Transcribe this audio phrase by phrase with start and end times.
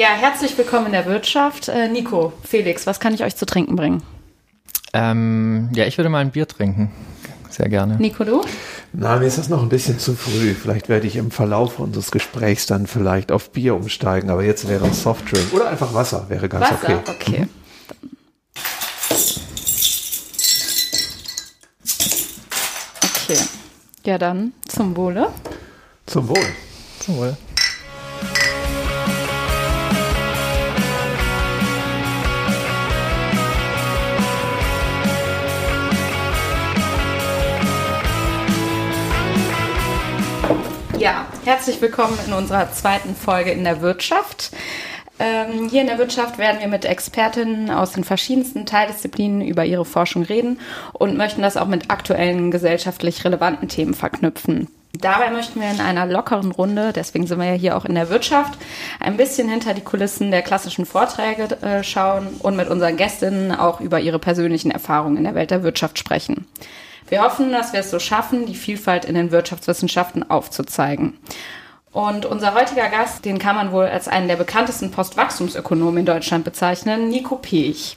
[0.00, 1.68] Ja, herzlich willkommen in der Wirtschaft.
[1.68, 4.02] Äh, Nico, Felix, was kann ich euch zu trinken bringen?
[4.94, 6.90] Ähm, ja, ich würde mal ein Bier trinken.
[7.50, 7.96] Sehr gerne.
[7.96, 8.42] Nico, du?
[8.94, 10.54] Na, mir ist das noch ein bisschen zu früh.
[10.54, 14.86] Vielleicht werde ich im Verlauf unseres Gesprächs dann vielleicht auf Bier umsteigen, aber jetzt wäre
[14.86, 17.46] es Softdrink oder einfach Wasser, wäre ganz Wasser, okay.
[17.46, 17.48] okay.
[23.28, 23.40] Okay.
[24.06, 25.28] Ja, dann zum Wohle.
[26.06, 26.46] Zum Wohl.
[27.00, 27.36] Zum Wohl.
[41.44, 44.50] Herzlich willkommen in unserer zweiten Folge in der Wirtschaft.
[45.18, 49.84] Ähm, hier in der Wirtschaft werden wir mit Expertinnen aus den verschiedensten Teildisziplinen über ihre
[49.84, 50.60] Forschung reden
[50.92, 54.68] und möchten das auch mit aktuellen gesellschaftlich relevanten Themen verknüpfen.
[54.92, 58.10] Dabei möchten wir in einer lockeren Runde, deswegen sind wir ja hier auch in der
[58.10, 58.58] Wirtschaft,
[58.98, 63.80] ein bisschen hinter die Kulissen der klassischen Vorträge äh, schauen und mit unseren Gästinnen auch
[63.80, 66.46] über ihre persönlichen Erfahrungen in der Welt der Wirtschaft sprechen.
[67.10, 71.18] Wir hoffen, dass wir es so schaffen, die Vielfalt in den Wirtschaftswissenschaften aufzuzeigen.
[71.92, 76.44] Und unser heutiger Gast, den kann man wohl als einen der bekanntesten Postwachstumsökonomen in Deutschland
[76.44, 77.96] bezeichnen, Nico Pech.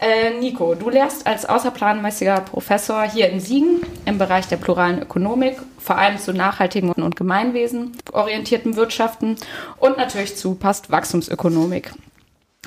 [0.00, 5.56] Äh, Nico, du lehrst als außerplanmäßiger Professor hier in Siegen im Bereich der pluralen Ökonomik,
[5.80, 9.36] vor allem zu nachhaltigen und gemeinwesen orientierten Wirtschaften
[9.78, 11.90] und natürlich zu Postwachstumsökonomik.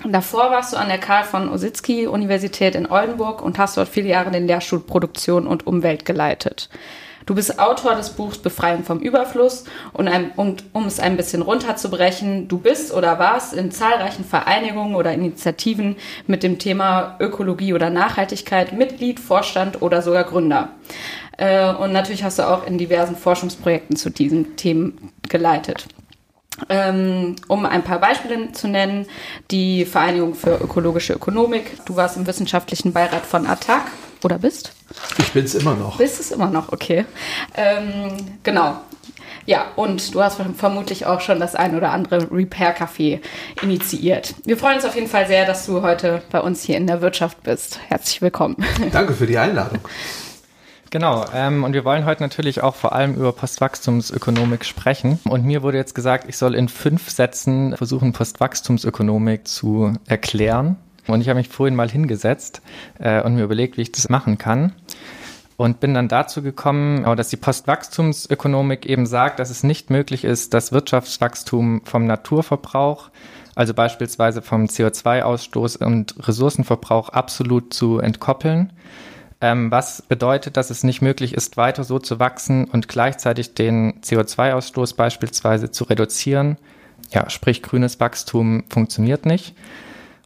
[0.03, 4.09] Davor warst du an der Karl von Ossizki Universität in Oldenburg und hast dort viele
[4.09, 6.69] Jahre den Lehrstuhl Produktion und Umwelt geleitet.
[7.27, 11.43] Du bist Autor des Buchs Befreiung vom Überfluss und ein, um, um es ein bisschen
[11.43, 17.91] runterzubrechen, du bist oder warst in zahlreichen Vereinigungen oder Initiativen mit dem Thema Ökologie oder
[17.91, 20.69] Nachhaltigkeit Mitglied, Vorstand oder sogar Gründer.
[21.37, 25.85] Äh, und natürlich hast du auch in diversen Forschungsprojekten zu diesen Themen geleitet.
[26.69, 29.05] Ähm, um ein paar Beispiele zu nennen,
[29.49, 31.85] die Vereinigung für ökologische Ökonomik.
[31.85, 33.83] Du warst im wissenschaftlichen Beirat von ATTAC
[34.23, 34.73] oder bist?
[35.17, 35.97] Ich bin es immer noch.
[35.97, 37.05] Bist es immer noch, okay.
[37.55, 38.11] Ähm,
[38.43, 38.77] genau.
[39.45, 43.19] Ja, und du hast vermutlich auch schon das ein oder andere Repair-Café
[43.61, 44.35] initiiert.
[44.45, 47.01] Wir freuen uns auf jeden Fall sehr, dass du heute bei uns hier in der
[47.01, 47.79] Wirtschaft bist.
[47.87, 48.57] Herzlich willkommen.
[48.91, 49.79] Danke für die Einladung.
[50.91, 55.19] Genau, ähm, und wir wollen heute natürlich auch vor allem über Postwachstumsökonomik sprechen.
[55.23, 60.75] Und mir wurde jetzt gesagt, ich soll in fünf Sätzen versuchen, Postwachstumsökonomik zu erklären.
[61.07, 62.61] Und ich habe mich vorhin mal hingesetzt
[62.99, 64.73] äh, und mir überlegt, wie ich das machen kann.
[65.55, 70.53] Und bin dann dazu gekommen, dass die Postwachstumsökonomik eben sagt, dass es nicht möglich ist,
[70.53, 73.11] das Wirtschaftswachstum vom Naturverbrauch,
[73.55, 78.73] also beispielsweise vom CO2-Ausstoß und Ressourcenverbrauch absolut zu entkoppeln.
[79.41, 83.99] Ähm, was bedeutet, dass es nicht möglich ist, weiter so zu wachsen und gleichzeitig den
[84.01, 86.57] CO2-Ausstoß beispielsweise zu reduzieren.
[87.09, 89.55] Ja, sprich grünes Wachstum funktioniert nicht.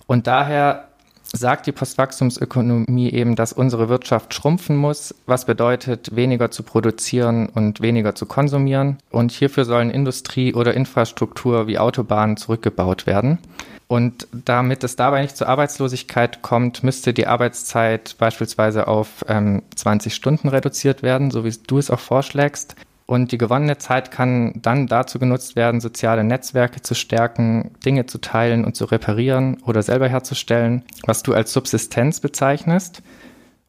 [0.05, 0.89] Und daher
[1.31, 7.81] sagt die Postwachstumsökonomie eben, dass unsere Wirtschaft schrumpfen muss, was bedeutet, weniger zu produzieren und
[7.81, 8.97] weniger zu konsumieren.
[9.09, 13.39] Und hierfür sollen Industrie oder Infrastruktur wie Autobahnen zurückgebaut werden.
[13.87, 20.13] Und damit es dabei nicht zur Arbeitslosigkeit kommt, müsste die Arbeitszeit beispielsweise auf ähm, 20
[20.13, 22.75] Stunden reduziert werden, so wie du es auch vorschlägst.
[23.05, 28.19] Und die gewonnene Zeit kann dann dazu genutzt werden, soziale Netzwerke zu stärken, Dinge zu
[28.19, 33.03] teilen und zu reparieren oder selber herzustellen, was du als Subsistenz bezeichnest.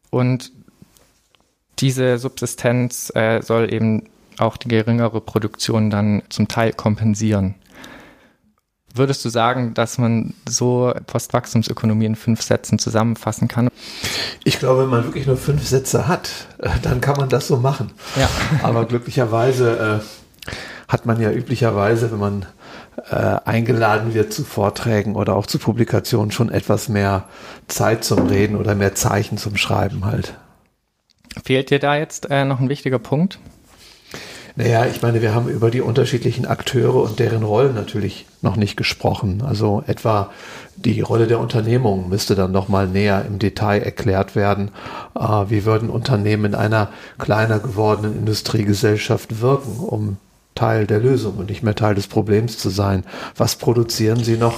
[0.09, 0.51] Und
[1.77, 7.53] diese Subsistenz äh, soll eben auch die geringere Produktion dann zum Teil kompensieren.
[8.93, 13.69] Würdest du sagen, dass man so Postwachstumsökonomie in fünf Sätzen zusammenfassen kann?
[14.43, 17.57] Ich glaube, wenn man wirklich nur fünf Sätze hat, äh, dann kann man das so
[17.57, 17.91] machen.
[18.15, 18.29] Ja.
[18.63, 20.51] Aber glücklicherweise äh,
[20.87, 22.45] hat man ja üblicherweise, wenn man
[23.09, 27.25] äh, eingeladen wird zu Vorträgen oder auch zu Publikationen, schon etwas mehr
[27.67, 30.33] Zeit zum Reden oder mehr Zeichen zum Schreiben halt.
[31.43, 33.39] Fehlt dir da jetzt äh, noch ein wichtiger Punkt?
[34.57, 38.75] Naja, ich meine, wir haben über die unterschiedlichen Akteure und deren Rollen natürlich noch nicht
[38.75, 39.43] gesprochen.
[39.45, 40.31] Also etwa
[40.75, 44.71] die Rolle der Unternehmung müsste dann noch mal näher im Detail erklärt werden.
[45.13, 46.89] Äh, wie würden Unternehmen in einer
[47.19, 50.17] kleiner gewordenen Industriegesellschaft wirken, um
[50.55, 53.03] Teil der Lösung und nicht mehr Teil des Problems zu sein?
[53.35, 54.55] Was produzieren sie noch?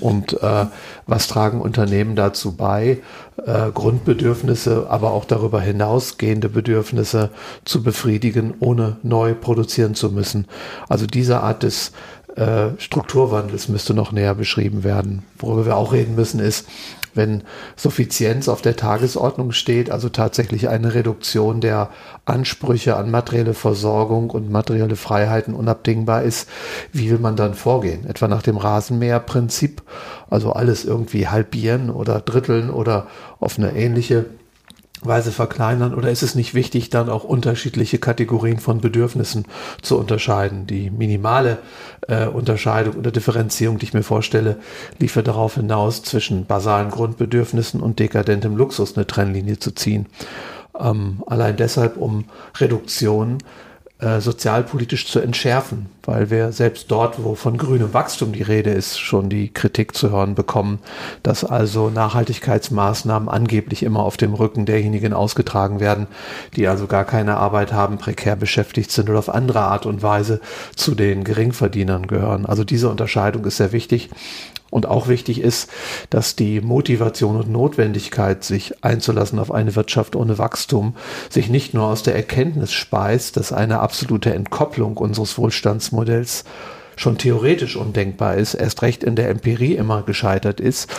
[0.00, 0.66] Und äh,
[1.06, 2.98] was tragen Unternehmen dazu bei,
[3.44, 7.30] äh, Grundbedürfnisse, aber auch darüber hinausgehende Bedürfnisse
[7.64, 10.46] zu befriedigen, ohne neu produzieren zu müssen?
[10.88, 11.92] Also diese Art des
[12.36, 15.24] äh, Strukturwandels müsste noch näher beschrieben werden.
[15.38, 16.68] Worüber wir auch reden müssen, ist,
[17.18, 17.42] wenn
[17.76, 21.90] Suffizienz auf der Tagesordnung steht, also tatsächlich eine Reduktion der
[22.24, 26.48] Ansprüche an materielle Versorgung und materielle Freiheiten unabdingbar ist,
[26.92, 28.08] wie will man dann vorgehen?
[28.08, 29.82] Etwa nach dem Rasenmäherprinzip,
[30.30, 33.08] also alles irgendwie halbieren oder dritteln oder
[33.40, 34.24] auf eine ähnliche
[35.02, 39.44] Weise verkleinern oder ist es nicht wichtig, dann auch unterschiedliche Kategorien von Bedürfnissen
[39.82, 40.66] zu unterscheiden?
[40.66, 41.58] Die minimale
[42.08, 44.56] äh, Unterscheidung oder Differenzierung, die ich mir vorstelle,
[44.98, 50.06] liefert darauf hinaus, zwischen basalen Grundbedürfnissen und dekadentem Luxus eine Trennlinie zu ziehen.
[50.78, 52.24] Ähm, allein deshalb, um
[52.56, 53.38] Reduktion
[54.00, 58.98] äh, sozialpolitisch zu entschärfen, weil wir selbst dort, wo von grünem Wachstum die Rede ist,
[59.00, 60.78] schon die Kritik zu hören bekommen,
[61.24, 66.06] dass also Nachhaltigkeitsmaßnahmen angeblich immer auf dem Rücken derjenigen ausgetragen werden,
[66.54, 70.40] die also gar keine Arbeit haben, prekär beschäftigt sind oder auf andere Art und Weise
[70.76, 72.46] zu den Geringverdienern gehören.
[72.46, 74.10] Also diese Unterscheidung ist sehr wichtig.
[74.70, 75.70] Und auch wichtig ist,
[76.10, 80.94] dass die Motivation und Notwendigkeit, sich einzulassen auf eine Wirtschaft ohne Wachstum,
[81.30, 86.44] sich nicht nur aus der Erkenntnis speist, dass eine absolute Entkopplung unseres Wohlstandsmodells
[86.96, 90.90] schon theoretisch undenkbar ist, erst recht in der Empirie immer gescheitert ist,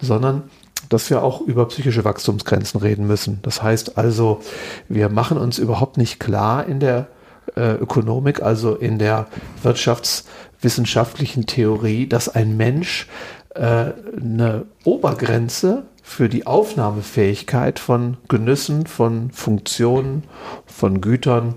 [0.00, 0.44] sondern
[0.88, 3.40] dass wir auch über psychische Wachstumsgrenzen reden müssen.
[3.42, 4.40] Das heißt also,
[4.88, 7.08] wir machen uns überhaupt nicht klar in der
[7.56, 9.26] äh, Ökonomik, also in der
[9.62, 10.24] Wirtschafts-
[10.60, 13.06] wissenschaftlichen Theorie, dass ein Mensch
[13.54, 20.24] äh, eine Obergrenze für die Aufnahmefähigkeit von Genüssen, von Funktionen,
[20.64, 21.56] von Gütern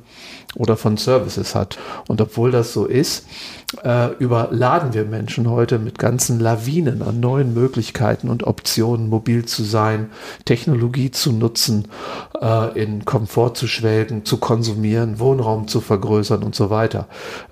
[0.55, 1.79] oder von Services hat.
[2.07, 3.27] Und obwohl das so ist,
[3.83, 9.63] äh, überladen wir Menschen heute mit ganzen Lawinen an neuen Möglichkeiten und Optionen, mobil zu
[9.63, 10.09] sein,
[10.45, 11.87] Technologie zu nutzen,
[12.41, 17.07] äh, in Komfort zu schwelgen, zu konsumieren, Wohnraum zu vergrößern und so weiter.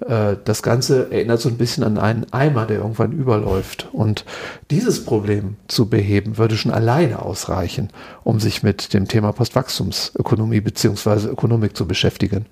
[0.06, 3.88] Äh, das Ganze erinnert so ein bisschen an einen Eimer, der irgendwann überläuft.
[3.94, 4.26] Und
[4.72, 7.90] dieses Problem zu beheben, würde schon alleine ausreichen,
[8.24, 12.46] um sich mit dem Thema Postwachstumsökonomie beziehungsweise Ökonomik zu beschäftigen.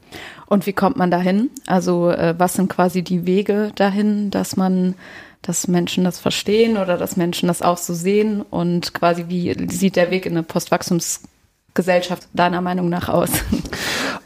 [0.48, 1.50] Und wie kommt man dahin?
[1.66, 4.96] Also äh, was sind quasi die Wege dahin, dass man,
[5.42, 9.96] dass Menschen das verstehen oder dass Menschen das auch so sehen und quasi wie sieht
[9.96, 13.30] der Weg in eine Postwachstumsgesellschaft deiner Meinung nach aus?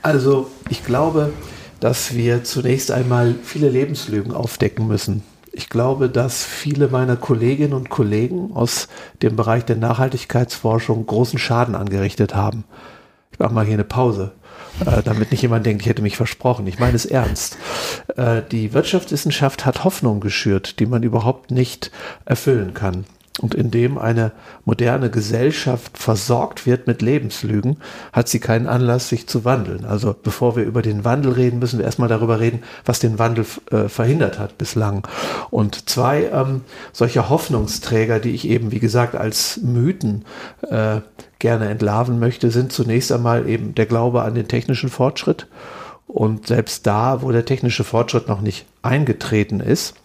[0.03, 1.31] Also ich glaube,
[1.79, 5.21] dass wir zunächst einmal viele Lebenslügen aufdecken müssen.
[5.51, 8.87] Ich glaube, dass viele meiner Kolleginnen und Kollegen aus
[9.21, 12.63] dem Bereich der Nachhaltigkeitsforschung großen Schaden angerichtet haben.
[13.31, 14.31] Ich mache mal hier eine Pause
[14.85, 16.67] äh, damit nicht jemand denkt, ich hätte mich versprochen.
[16.67, 17.57] Ich meine es ernst.
[18.15, 21.91] Äh, die Wirtschaftswissenschaft hat Hoffnung geschürt, die man überhaupt nicht
[22.25, 23.05] erfüllen kann.
[23.41, 24.31] Und indem eine
[24.65, 27.77] moderne Gesellschaft versorgt wird mit Lebenslügen,
[28.13, 29.83] hat sie keinen Anlass, sich zu wandeln.
[29.85, 33.45] Also bevor wir über den Wandel reden, müssen wir erstmal darüber reden, was den Wandel
[33.71, 35.07] äh, verhindert hat bislang.
[35.49, 36.61] Und zwei ähm,
[36.93, 40.25] solcher Hoffnungsträger, die ich eben, wie gesagt, als Mythen
[40.69, 41.01] äh,
[41.39, 45.47] gerne entlarven möchte, sind zunächst einmal eben der Glaube an den technischen Fortschritt.
[46.07, 49.95] Und selbst da, wo der technische Fortschritt noch nicht eingetreten ist,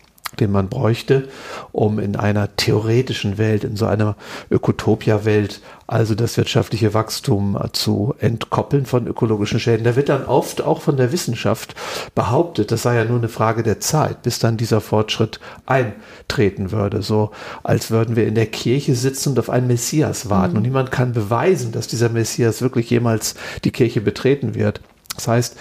[0.40, 1.28] den man bräuchte,
[1.72, 4.16] um in einer theoretischen Welt, in so einer
[4.50, 9.84] Ökotopia-Welt, also das wirtschaftliche Wachstum zu entkoppeln von ökologischen Schäden.
[9.84, 11.74] Da wird dann oft auch von der Wissenschaft
[12.14, 17.02] behauptet, das sei ja nur eine Frage der Zeit, bis dann dieser Fortschritt eintreten würde.
[17.02, 17.30] So
[17.62, 20.52] als würden wir in der Kirche sitzen und auf einen Messias warten.
[20.52, 20.56] Mhm.
[20.56, 23.34] Und niemand kann beweisen, dass dieser Messias wirklich jemals
[23.64, 24.80] die Kirche betreten wird.
[25.16, 25.56] Das heißt,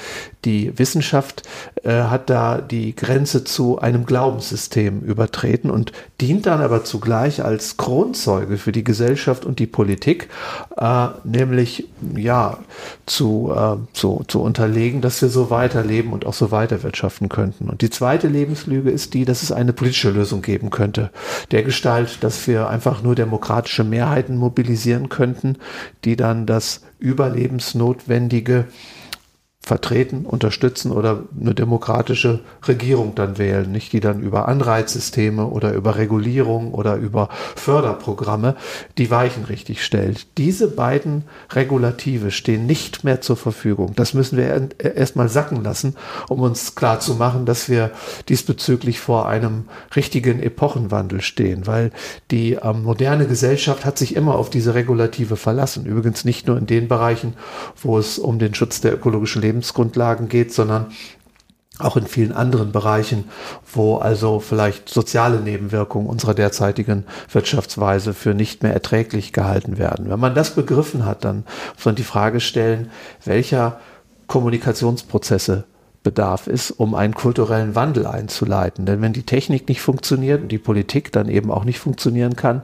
[0.46, 1.44] die Wissenschaft
[1.84, 5.92] äh, hat da die Grenze zu einem Glaubenssystem übertreten und
[6.22, 10.30] dient dann aber zugleich als Kronzeuge für die Gesellschaft und die Politik,
[10.78, 12.60] äh, nämlich ja
[13.06, 17.70] zu, äh, zu, zu unterlegen, dass wir so weiterleben und auch so weiterwirtschaften könnten.
[17.70, 21.10] Und die zweite Lebenslüge ist die, dass es eine politische Lösung geben könnte,
[21.52, 25.58] der Gestalt, dass wir einfach nur demokratische Mehrheiten mobilisieren könnten,
[26.04, 28.66] die dann das überlebensnotwendige
[29.66, 35.98] vertreten, unterstützen oder eine demokratische Regierung dann wählen, nicht die dann über Anreizsysteme oder über
[35.98, 38.56] Regulierung oder über Förderprogramme
[39.00, 40.28] die Weichen richtig stellt.
[40.38, 43.94] Diese beiden Regulative stehen nicht mehr zur Verfügung.
[43.96, 45.96] Das müssen wir erstmal sacken lassen,
[46.30, 47.90] um uns klar zu machen, dass wir
[48.30, 51.90] diesbezüglich vor einem richtigen Epochenwandel stehen, weil
[52.30, 55.88] die ähm, moderne Gesellschaft hat sich immer auf diese Regulative verlassen.
[55.88, 57.34] Übrigens nicht nur in den Bereichen,
[57.82, 60.88] wo es um den Schutz der ökologischen Lebensmittel Lebensgrundlagen geht, sondern
[61.80, 63.26] auch in vielen anderen Bereichen,
[63.72, 70.10] wo also vielleicht soziale Nebenwirkungen unserer derzeitigen Wirtschaftsweise für nicht mehr erträglich gehalten werden.
[70.10, 71.44] Wenn man das begriffen hat, dann
[71.76, 72.92] muss man die Frage stellen,
[73.24, 73.80] welcher
[74.28, 75.66] Kommunikationsprozesse
[76.04, 78.86] bedarf es, um einen kulturellen Wandel einzuleiten.
[78.86, 82.62] Denn wenn die Technik nicht funktioniert und die Politik dann eben auch nicht funktionieren kann,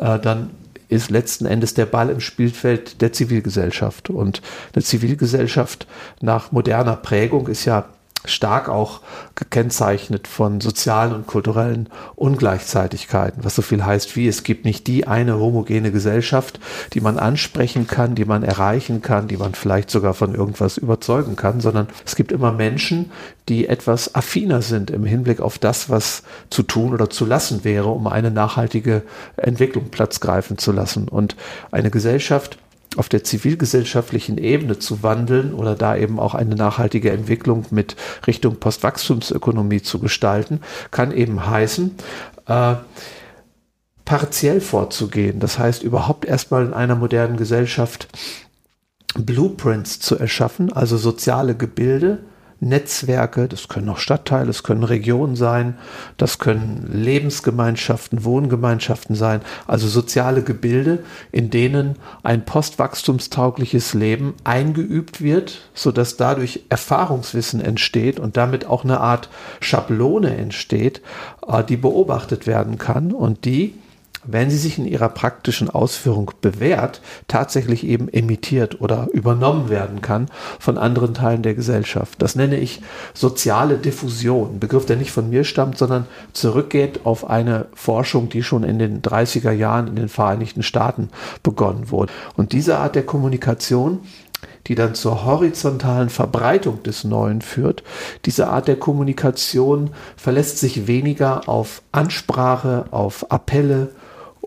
[0.00, 0.50] äh, dann
[0.88, 4.10] ist letzten Endes der Ball im Spielfeld der Zivilgesellschaft.
[4.10, 4.42] Und
[4.74, 5.86] eine Zivilgesellschaft
[6.20, 7.86] nach moderner Prägung ist ja
[8.26, 9.00] stark auch
[9.34, 15.06] gekennzeichnet von sozialen und kulturellen Ungleichzeitigkeiten, was so viel heißt wie, es gibt nicht die
[15.06, 16.60] eine homogene Gesellschaft,
[16.92, 21.36] die man ansprechen kann, die man erreichen kann, die man vielleicht sogar von irgendwas überzeugen
[21.36, 23.10] kann, sondern es gibt immer Menschen,
[23.48, 27.88] die etwas affiner sind im Hinblick auf das, was zu tun oder zu lassen wäre,
[27.88, 29.02] um eine nachhaltige
[29.36, 31.08] Entwicklung Platz greifen zu lassen.
[31.08, 31.36] Und
[31.70, 32.58] eine Gesellschaft,
[32.96, 38.56] auf der zivilgesellschaftlichen Ebene zu wandeln oder da eben auch eine nachhaltige Entwicklung mit Richtung
[38.56, 40.60] Postwachstumsökonomie zu gestalten,
[40.90, 41.94] kann eben heißen,
[42.46, 42.74] äh,
[44.04, 45.40] partiell vorzugehen.
[45.40, 48.08] Das heißt, überhaupt erstmal in einer modernen Gesellschaft
[49.18, 52.18] Blueprints zu erschaffen, also soziale Gebilde,
[52.60, 55.76] Netzwerke, das können auch Stadtteile, das können Regionen sein,
[56.16, 61.00] das können Lebensgemeinschaften, Wohngemeinschaften sein, also soziale Gebilde,
[61.32, 69.00] in denen ein postwachstumstaugliches Leben eingeübt wird, sodass dadurch Erfahrungswissen entsteht und damit auch eine
[69.00, 69.28] Art
[69.60, 71.02] Schablone entsteht,
[71.46, 73.74] äh, die beobachtet werden kann und die
[74.26, 80.28] wenn sie sich in ihrer praktischen Ausführung bewährt, tatsächlich eben emittiert oder übernommen werden kann
[80.58, 82.20] von anderen Teilen der Gesellschaft.
[82.20, 82.80] Das nenne ich
[83.14, 88.42] soziale Diffusion, ein Begriff, der nicht von mir stammt, sondern zurückgeht auf eine Forschung, die
[88.42, 91.10] schon in den 30er Jahren in den Vereinigten Staaten
[91.42, 92.12] begonnen wurde.
[92.36, 94.00] Und diese Art der Kommunikation
[94.66, 97.82] die dann zur horizontalen Verbreitung des Neuen führt.
[98.24, 103.90] Diese Art der Kommunikation verlässt sich weniger auf Ansprache, auf Appelle,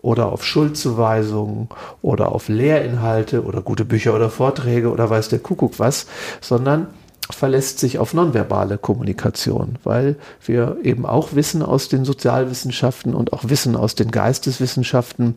[0.02, 1.68] oder auf Schuldzuweisungen
[2.02, 6.06] oder auf Lehrinhalte oder gute Bücher oder Vorträge oder weiß der Kuckuck was,
[6.40, 6.88] sondern
[7.30, 13.44] verlässt sich auf nonverbale Kommunikation, weil wir eben auch wissen aus den Sozialwissenschaften und auch
[13.48, 15.36] wissen aus den Geisteswissenschaften,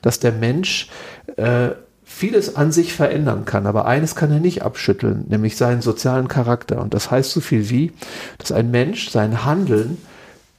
[0.00, 0.88] dass der Mensch
[1.36, 1.70] äh,
[2.04, 6.80] vieles an sich verändern kann, aber eines kann er nicht abschütteln, nämlich seinen sozialen Charakter.
[6.80, 7.92] Und das heißt so viel wie,
[8.38, 9.98] dass ein Mensch sein Handeln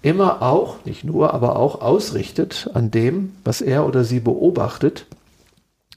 [0.05, 5.07] immer auch, nicht nur, aber auch ausrichtet an dem, was er oder sie beobachtet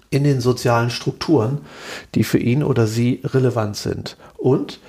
[0.09, 1.59] in den sozialen Strukturen,
[2.15, 4.17] die für ihn oder sie relevant sind.
[4.38, 4.81] Und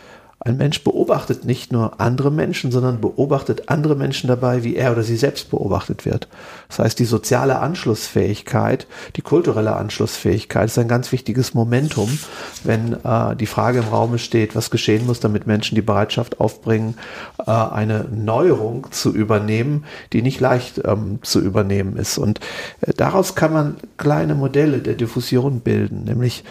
[0.41, 5.03] ein Mensch beobachtet nicht nur andere Menschen, sondern beobachtet andere Menschen dabei, wie er oder
[5.03, 6.29] sie selbst beobachtet wird.
[6.69, 12.17] Das heißt, die soziale Anschlussfähigkeit, die kulturelle Anschlussfähigkeit ist ein ganz wichtiges Momentum,
[12.63, 16.98] wenn äh, die Frage im Raume steht, was geschehen muss, damit Menschen die Bereitschaft aufbringen,
[17.46, 22.17] äh, eine Neuerung zu übernehmen, die nicht leicht ähm, zu übernehmen ist.
[22.17, 22.39] Und
[22.79, 26.46] äh, daraus kann man kleine Modelle der Diffusion bilden, nämlich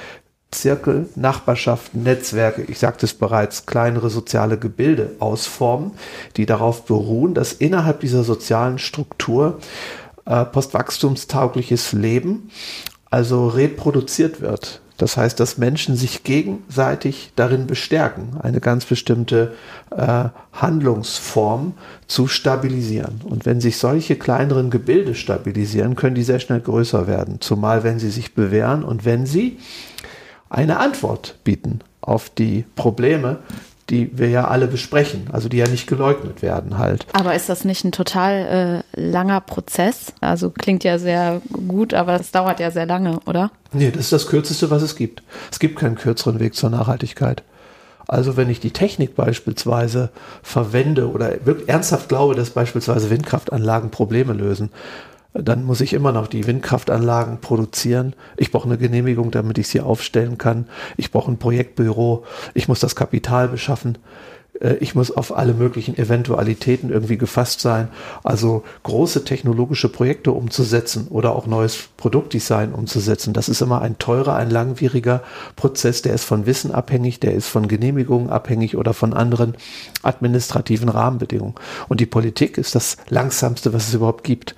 [0.51, 5.93] Zirkel, Nachbarschaften, Netzwerke, ich sagte es bereits, kleinere soziale Gebilde ausformen,
[6.37, 9.59] die darauf beruhen, dass innerhalb dieser sozialen Struktur
[10.25, 12.51] äh, postwachstumstaugliches Leben
[13.11, 14.81] also reproduziert wird.
[14.99, 19.55] Das heißt, dass Menschen sich gegenseitig darin bestärken, eine ganz bestimmte
[19.97, 21.75] äh, Handlungsform
[22.09, 23.21] zu stabilisieren.
[23.25, 27.41] Und wenn sich solche kleineren Gebilde stabilisieren, können die sehr schnell größer werden.
[27.41, 29.59] Zumal wenn sie sich bewähren und wenn sie
[30.51, 33.39] eine Antwort bieten auf die Probleme,
[33.91, 37.07] die wir ja alle besprechen, also die ja nicht geleugnet werden halt.
[37.13, 40.13] Aber ist das nicht ein total äh, langer Prozess?
[40.21, 43.51] Also klingt ja sehr gut, aber es dauert ja sehr lange, oder?
[43.73, 45.23] Nee, das ist das Kürzeste, was es gibt.
[45.51, 47.43] Es gibt keinen kürzeren Weg zur Nachhaltigkeit.
[48.07, 50.11] Also wenn ich die Technik beispielsweise
[50.43, 54.71] verwende oder wirklich ernsthaft glaube, dass beispielsweise Windkraftanlagen Probleme lösen,
[55.43, 58.15] dann muss ich immer noch die Windkraftanlagen produzieren.
[58.37, 60.67] Ich brauche eine Genehmigung, damit ich sie aufstellen kann.
[60.97, 62.25] Ich brauche ein Projektbüro.
[62.55, 63.99] Ich muss das Kapital beschaffen.
[64.61, 67.89] Äh, ich muss auf alle möglichen Eventualitäten irgendwie gefasst sein.
[68.25, 74.35] Also große technologische Projekte umzusetzen oder auch neues Produktdesign umzusetzen, das ist immer ein teurer,
[74.37, 75.23] ein langwieriger
[75.57, 76.03] Prozess.
[76.03, 79.57] Der ist von Wissen abhängig, der ist von Genehmigungen abhängig oder von anderen
[80.03, 81.55] administrativen Rahmenbedingungen.
[81.89, 84.55] Und die Politik ist das langsamste, was es überhaupt gibt.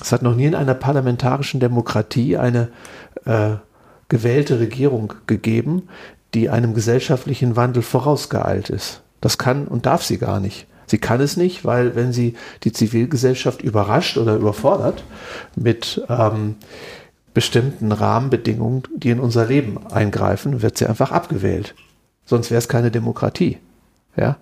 [0.00, 2.68] Es hat noch nie in einer parlamentarischen Demokratie eine
[3.24, 3.52] äh,
[4.08, 5.88] gewählte Regierung gegeben,
[6.34, 9.02] die einem gesellschaftlichen Wandel vorausgeeilt ist.
[9.20, 10.66] Das kann und darf sie gar nicht.
[10.86, 12.34] Sie kann es nicht, weil wenn sie
[12.64, 15.04] die Zivilgesellschaft überrascht oder überfordert
[15.54, 16.56] mit ähm,
[17.32, 21.74] bestimmten Rahmenbedingungen, die in unser Leben eingreifen, wird sie einfach abgewählt.
[22.24, 23.58] Sonst wäre es keine Demokratie.
[24.16, 24.36] Ja?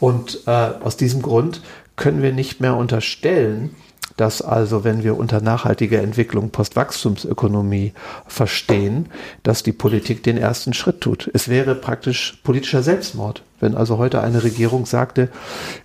[0.00, 1.62] Und äh, aus diesem Grund
[1.96, 3.74] können wir nicht mehr unterstellen,
[4.16, 7.92] dass also, wenn wir unter nachhaltiger Entwicklung Postwachstumsökonomie
[8.26, 9.06] verstehen,
[9.42, 11.30] dass die Politik den ersten Schritt tut.
[11.32, 15.28] Es wäre praktisch politischer Selbstmord, wenn also heute eine Regierung sagte,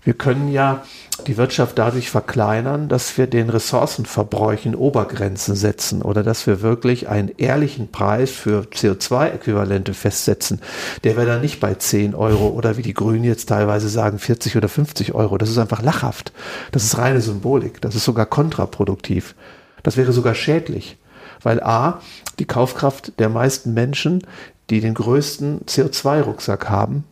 [0.03, 0.83] wir können ja
[1.27, 7.29] die Wirtschaft dadurch verkleinern, dass wir den Ressourcenverbräuchen Obergrenzen setzen oder dass wir wirklich einen
[7.37, 10.61] ehrlichen Preis für CO2-Äquivalente festsetzen.
[11.03, 14.57] Der wäre dann nicht bei 10 Euro oder wie die Grünen jetzt teilweise sagen 40
[14.57, 15.37] oder 50 Euro.
[15.37, 16.31] Das ist einfach lachhaft.
[16.71, 17.81] Das ist reine Symbolik.
[17.81, 19.35] Das ist sogar kontraproduktiv.
[19.83, 20.97] Das wäre sogar schädlich.
[21.41, 22.01] Weil A,
[22.37, 24.23] die Kaufkraft der meisten Menschen,
[24.69, 27.05] die den größten CO2-Rucksack haben,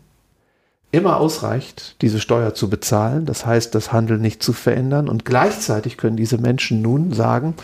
[0.92, 5.10] immer ausreicht, diese Steuer zu bezahlen, das heißt, das Handeln nicht zu verändern.
[5.10, 7.56] Und gleichzeitig können diese Menschen nun sagen,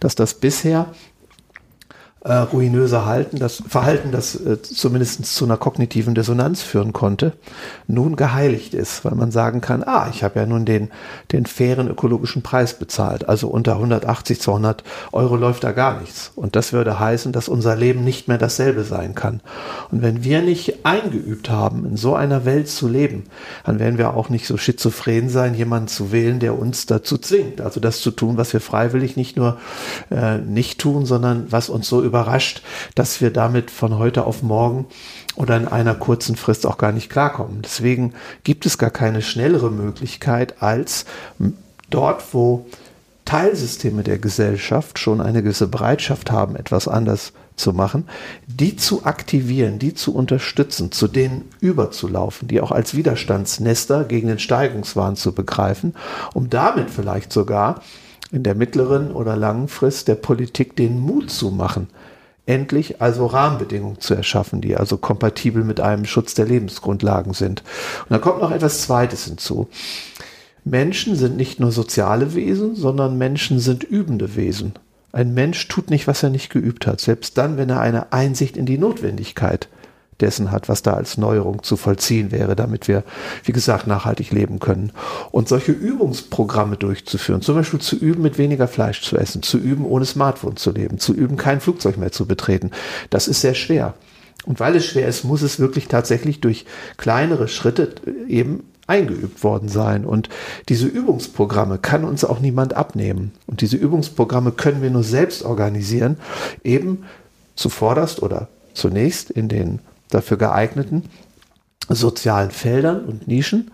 [0.00, 0.86] dass das bisher
[2.24, 7.32] äh, ruinöse Halten, das Verhalten, das äh, zumindest zu einer kognitiven Dissonanz führen konnte,
[7.88, 10.90] nun geheiligt ist, weil man sagen kann, ah, ich habe ja nun den,
[11.32, 13.28] den fairen ökologischen Preis bezahlt.
[13.28, 16.30] Also unter 180, 200 Euro läuft da gar nichts.
[16.36, 19.40] Und das würde heißen, dass unser Leben nicht mehr dasselbe sein kann.
[19.90, 23.24] Und wenn wir nicht eingeübt haben, in so einer Welt zu leben,
[23.64, 27.60] dann werden wir auch nicht so schizophren sein, jemanden zu wählen, der uns dazu zwingt.
[27.60, 29.58] Also das zu tun, was wir freiwillig nicht nur
[30.10, 32.62] äh, nicht tun, sondern was uns so überrascht,
[32.94, 34.84] dass wir damit von heute auf morgen
[35.34, 37.62] oder in einer kurzen Frist auch gar nicht klarkommen.
[37.62, 38.12] Deswegen
[38.44, 41.06] gibt es gar keine schnellere Möglichkeit als
[41.88, 42.66] dort, wo
[43.24, 48.06] Teilsysteme der Gesellschaft schon eine gewisse Bereitschaft haben, etwas anders zu machen,
[48.46, 54.38] die zu aktivieren, die zu unterstützen, zu denen überzulaufen, die auch als Widerstandsnester gegen den
[54.38, 55.94] Steigungswahn zu begreifen,
[56.34, 57.80] um damit vielleicht sogar
[58.32, 61.88] in der mittleren oder langen Frist der Politik den Mut zu machen,
[62.46, 67.62] endlich also Rahmenbedingungen zu erschaffen, die also kompatibel mit einem Schutz der Lebensgrundlagen sind.
[68.08, 69.68] Und da kommt noch etwas Zweites hinzu.
[70.64, 74.72] Menschen sind nicht nur soziale Wesen, sondern Menschen sind übende Wesen.
[75.12, 78.56] Ein Mensch tut nicht, was er nicht geübt hat, selbst dann, wenn er eine Einsicht
[78.56, 79.68] in die Notwendigkeit
[80.22, 83.04] dessen hat, was da als Neuerung zu vollziehen wäre, damit wir,
[83.44, 84.92] wie gesagt, nachhaltig leben können.
[85.30, 89.84] Und solche Übungsprogramme durchzuführen, zum Beispiel zu üben, mit weniger Fleisch zu essen, zu üben,
[89.84, 92.70] ohne Smartphone zu leben, zu üben, kein Flugzeug mehr zu betreten,
[93.10, 93.94] das ist sehr schwer.
[94.44, 96.64] Und weil es schwer ist, muss es wirklich tatsächlich durch
[96.96, 97.94] kleinere Schritte
[98.26, 100.04] eben eingeübt worden sein.
[100.04, 100.28] Und
[100.68, 103.32] diese Übungsprogramme kann uns auch niemand abnehmen.
[103.46, 106.16] Und diese Übungsprogramme können wir nur selbst organisieren,
[106.64, 107.04] eben
[107.54, 109.78] zuvorderst oder zunächst in den
[110.14, 111.04] dafür geeigneten
[111.88, 113.70] sozialen Feldern und Nischen,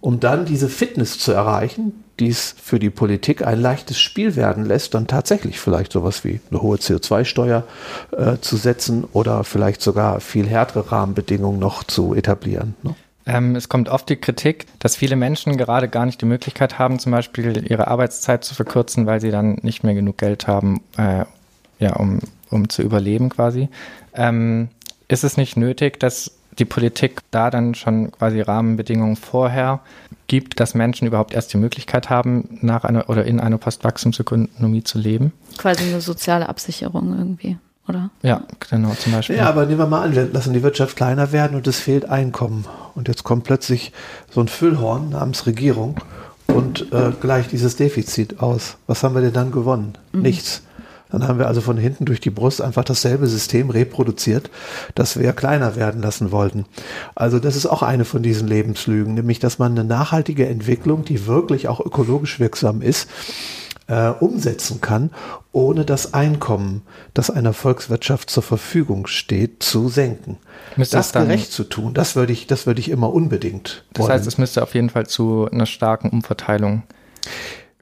[0.00, 4.64] um dann diese Fitness zu erreichen, die es für die Politik ein leichtes Spiel werden
[4.64, 7.64] lässt, dann tatsächlich vielleicht sowas wie eine hohe CO2-Steuer
[8.16, 12.74] äh, zu setzen oder vielleicht sogar viel härtere Rahmenbedingungen noch zu etablieren.
[12.82, 12.94] Ne?
[13.26, 16.98] Ähm, es kommt oft die Kritik, dass viele Menschen gerade gar nicht die Möglichkeit haben,
[16.98, 21.24] zum Beispiel ihre Arbeitszeit zu verkürzen, weil sie dann nicht mehr genug Geld haben, äh,
[21.78, 22.20] ja, um,
[22.50, 23.68] um zu überleben quasi.
[24.14, 24.68] Ähm,
[25.08, 29.80] ist es nicht nötig, dass die Politik da dann schon quasi Rahmenbedingungen vorher
[30.26, 34.98] gibt, dass Menschen überhaupt erst die Möglichkeit haben, nach einer oder in einer Postwachstumsökonomie zu
[34.98, 35.32] leben?
[35.56, 38.10] Quasi eine soziale Absicherung irgendwie, oder?
[38.22, 39.36] Ja, genau, zum Beispiel.
[39.36, 42.08] Ja, aber nehmen wir mal an, wir lassen die Wirtschaft kleiner werden und es fehlt
[42.08, 42.66] Einkommen.
[42.94, 43.92] Und jetzt kommt plötzlich
[44.30, 46.00] so ein Füllhorn namens Regierung
[46.48, 48.76] und äh, gleicht dieses Defizit aus.
[48.86, 49.96] Was haben wir denn dann gewonnen?
[50.12, 50.22] Mhm.
[50.22, 50.62] Nichts.
[51.10, 54.50] Dann haben wir also von hinten durch die Brust einfach dasselbe System reproduziert,
[54.94, 56.66] das wir kleiner werden lassen wollten.
[57.14, 61.26] Also das ist auch eine von diesen Lebenslügen, nämlich dass man eine nachhaltige Entwicklung, die
[61.26, 63.08] wirklich auch ökologisch wirksam ist,
[63.88, 65.10] äh, umsetzen kann,
[65.52, 66.82] ohne das Einkommen,
[67.14, 70.36] das einer Volkswirtschaft zur Verfügung steht, zu senken.
[70.76, 73.84] Müsste das gerecht zu tun, das würde ich, das würde ich immer unbedingt.
[73.94, 74.12] Das wollen.
[74.12, 76.82] heißt, es müsste auf jeden Fall zu einer starken Umverteilung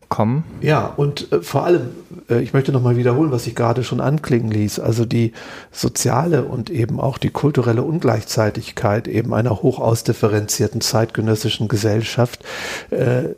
[0.09, 0.45] kommen.
[0.61, 1.89] Ja, und äh, vor allem,
[2.29, 5.33] äh, ich möchte nochmal wiederholen, was ich gerade schon anklingen ließ, also die
[5.73, 12.45] soziale und eben auch die kulturelle Ungleichzeitigkeit eben einer hoch ausdifferenzierten zeitgenössischen Gesellschaft,
[12.91, 13.31] äh,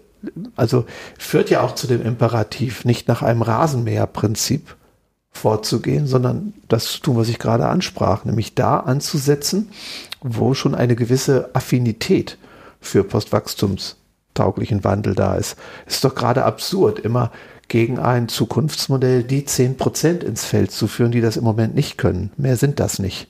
[0.57, 0.85] also
[1.18, 4.76] führt ja auch zu dem Imperativ, nicht nach einem Rasenmäherprinzip
[5.31, 9.70] vorzugehen, sondern das zu tun, was ich gerade ansprach, nämlich da anzusetzen,
[10.20, 12.38] wo schon eine gewisse Affinität
[12.81, 13.97] für Postwachstums
[14.38, 15.57] tauglichen Wandel da ist.
[15.87, 17.31] Ist doch gerade absurd, immer
[17.68, 21.98] gegen ein Zukunftsmodell die 10 Prozent ins Feld zu führen, die das im Moment nicht
[21.98, 22.31] können.
[22.37, 23.29] Mehr sind das nicht.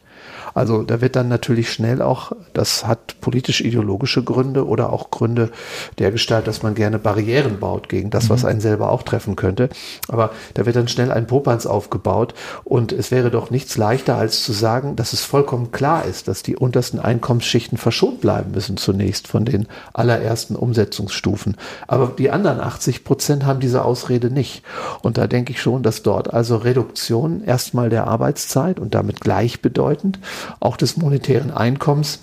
[0.55, 5.51] Also da wird dann natürlich schnell auch, das hat politisch-ideologische Gründe oder auch Gründe
[5.99, 8.49] der Gestalt, dass man gerne Barrieren baut gegen das, was mhm.
[8.49, 9.69] einen selber auch treffen könnte.
[10.09, 12.35] Aber da wird dann schnell ein Popanz aufgebaut
[12.65, 16.43] und es wäre doch nichts leichter, als zu sagen, dass es vollkommen klar ist, dass
[16.43, 21.57] die untersten Einkommensschichten verschont bleiben müssen zunächst von den allerersten Umsetzungsstufen.
[21.87, 24.63] Aber die anderen 80 Prozent haben diese Ausrede nicht.
[25.03, 30.19] Und da denke ich schon, dass dort also Reduktion erstmal der Arbeitszeit und damit gleichbedeutend
[30.61, 32.21] auch des monetären Einkommens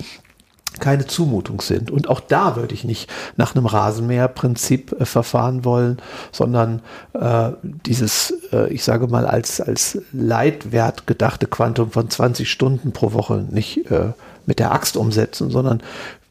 [0.80, 1.92] keine Zumutung sind.
[1.92, 5.98] Und auch da würde ich nicht nach einem Rasenmäherprinzip äh, verfahren wollen,
[6.32, 6.82] sondern
[7.14, 13.14] äh, dieses, äh, ich sage mal, als, als Leitwert gedachte Quantum von 20 Stunden pro
[13.14, 14.12] Woche nicht äh,
[14.46, 15.82] mit der Axt umsetzen, sondern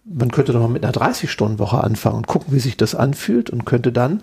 [0.04, 3.64] man könnte doch mal mit einer 30-Stunden-Woche anfangen und gucken, wie sich das anfühlt und
[3.64, 4.22] könnte dann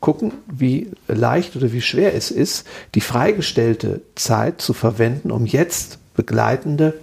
[0.00, 5.98] gucken, wie leicht oder wie schwer es ist, die freigestellte Zeit zu verwenden, um jetzt
[6.18, 6.94] begleitende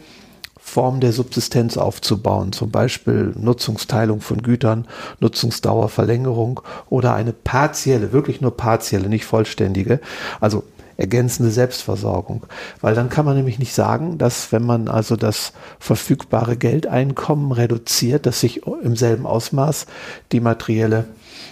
[0.60, 4.88] Formen der Subsistenz aufzubauen, zum Beispiel Nutzungsteilung von Gütern,
[5.22, 10.02] Nutzungsdauerverlängerung oder eine partielle, wirklich nur partielle, nicht vollständige,
[10.42, 10.64] also
[10.98, 12.44] ergänzende Selbstversorgung.
[12.82, 18.26] Weil dann kann man nämlich nicht sagen, dass wenn man also das verfügbare Geldeinkommen reduziert,
[18.26, 19.86] dass sich im selben Ausmaß
[20.34, 21.06] die materielle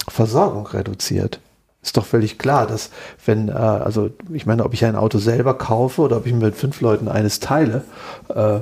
[0.10, 1.39] Versorgung reduziert.
[1.84, 2.89] Ist doch völlig klar, dass
[3.26, 6.56] wenn, äh, also ich meine, ob ich ein Auto selber kaufe oder ob ich mit
[6.56, 7.84] fünf Leuten eines teile,
[8.34, 8.60] äh,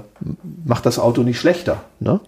[0.66, 1.84] macht das Auto nicht schlechter.
[2.00, 2.20] Ne?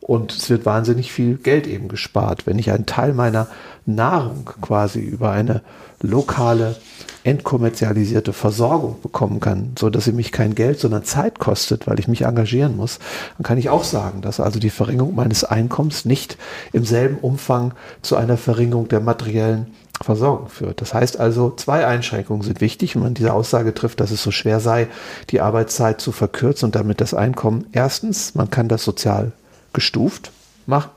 [0.00, 2.46] Und es wird wahnsinnig viel Geld eben gespart.
[2.46, 3.48] Wenn ich einen Teil meiner
[3.84, 5.60] Nahrung quasi über eine
[6.00, 6.76] lokale,
[7.22, 12.08] entkommerzialisierte Versorgung bekommen kann, so dass sie mich kein Geld, sondern Zeit kostet, weil ich
[12.08, 12.98] mich engagieren muss,
[13.36, 16.38] dann kann ich auch sagen, dass also die Verringerung meines Einkommens nicht
[16.72, 19.66] im selben Umfang zu einer Verringerung der materiellen
[20.02, 20.80] Versorgung führt.
[20.80, 24.30] Das heißt also, zwei Einschränkungen sind wichtig, wenn man diese Aussage trifft, dass es so
[24.30, 24.88] schwer sei,
[25.28, 27.66] die Arbeitszeit zu verkürzen und damit das Einkommen.
[27.72, 29.32] Erstens, man kann das sozial
[29.72, 30.32] gestuft
[30.66, 30.90] machen.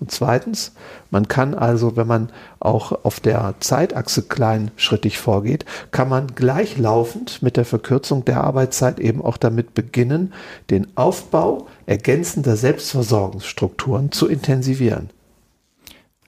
[0.00, 0.72] Und zweitens,
[1.10, 7.56] man kann also, wenn man auch auf der Zeitachse kleinschrittig vorgeht, kann man gleichlaufend mit
[7.56, 10.32] der Verkürzung der Arbeitszeit eben auch damit beginnen,
[10.70, 15.10] den Aufbau ergänzender Selbstversorgungsstrukturen zu intensivieren.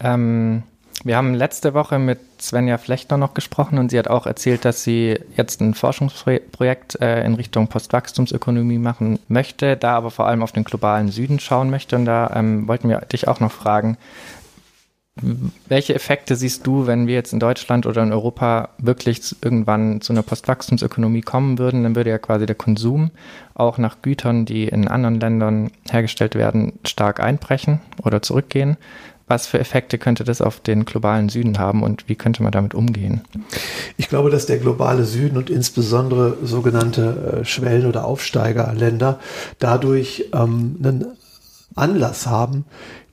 [0.00, 0.64] Ähm,
[1.04, 4.84] wir haben letzte Woche mit Svenja Flechtner noch gesprochen und sie hat auch erzählt, dass
[4.84, 10.52] sie jetzt ein Forschungsprojekt äh, in Richtung Postwachstumsökonomie machen möchte, da aber vor allem auf
[10.52, 11.96] den globalen Süden schauen möchte.
[11.96, 13.96] Und da ähm, wollten wir dich auch noch fragen,
[15.68, 20.12] welche Effekte siehst du, wenn wir jetzt in Deutschland oder in Europa wirklich irgendwann zu
[20.12, 21.82] einer Postwachstumsökonomie kommen würden?
[21.82, 23.10] Dann würde ja quasi der Konsum
[23.54, 28.76] auch nach Gütern, die in anderen Ländern hergestellt werden, stark einbrechen oder zurückgehen.
[29.30, 32.74] Was für Effekte könnte das auf den globalen Süden haben und wie könnte man damit
[32.74, 33.20] umgehen?
[33.96, 39.20] Ich glaube, dass der globale Süden und insbesondere sogenannte äh, Schwellen- oder Aufsteigerländer
[39.60, 41.06] dadurch ähm, einen
[41.76, 42.64] Anlass haben,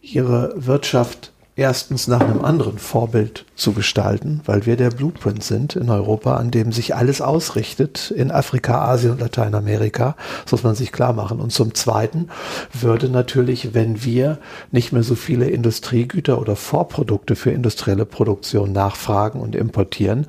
[0.02, 5.90] ihre Wirtschaft erstens nach einem anderen Vorbild zu gestalten, weil wir der Blueprint sind in
[5.90, 10.16] Europa, an dem sich alles ausrichtet in Afrika, Asien und Lateinamerika.
[10.44, 11.40] Das muss man sich klar machen.
[11.40, 12.30] Und zum Zweiten
[12.72, 14.38] würde natürlich, wenn wir
[14.72, 20.28] nicht mehr so viele Industriegüter oder Vorprodukte für industrielle Produktion nachfragen und importieren,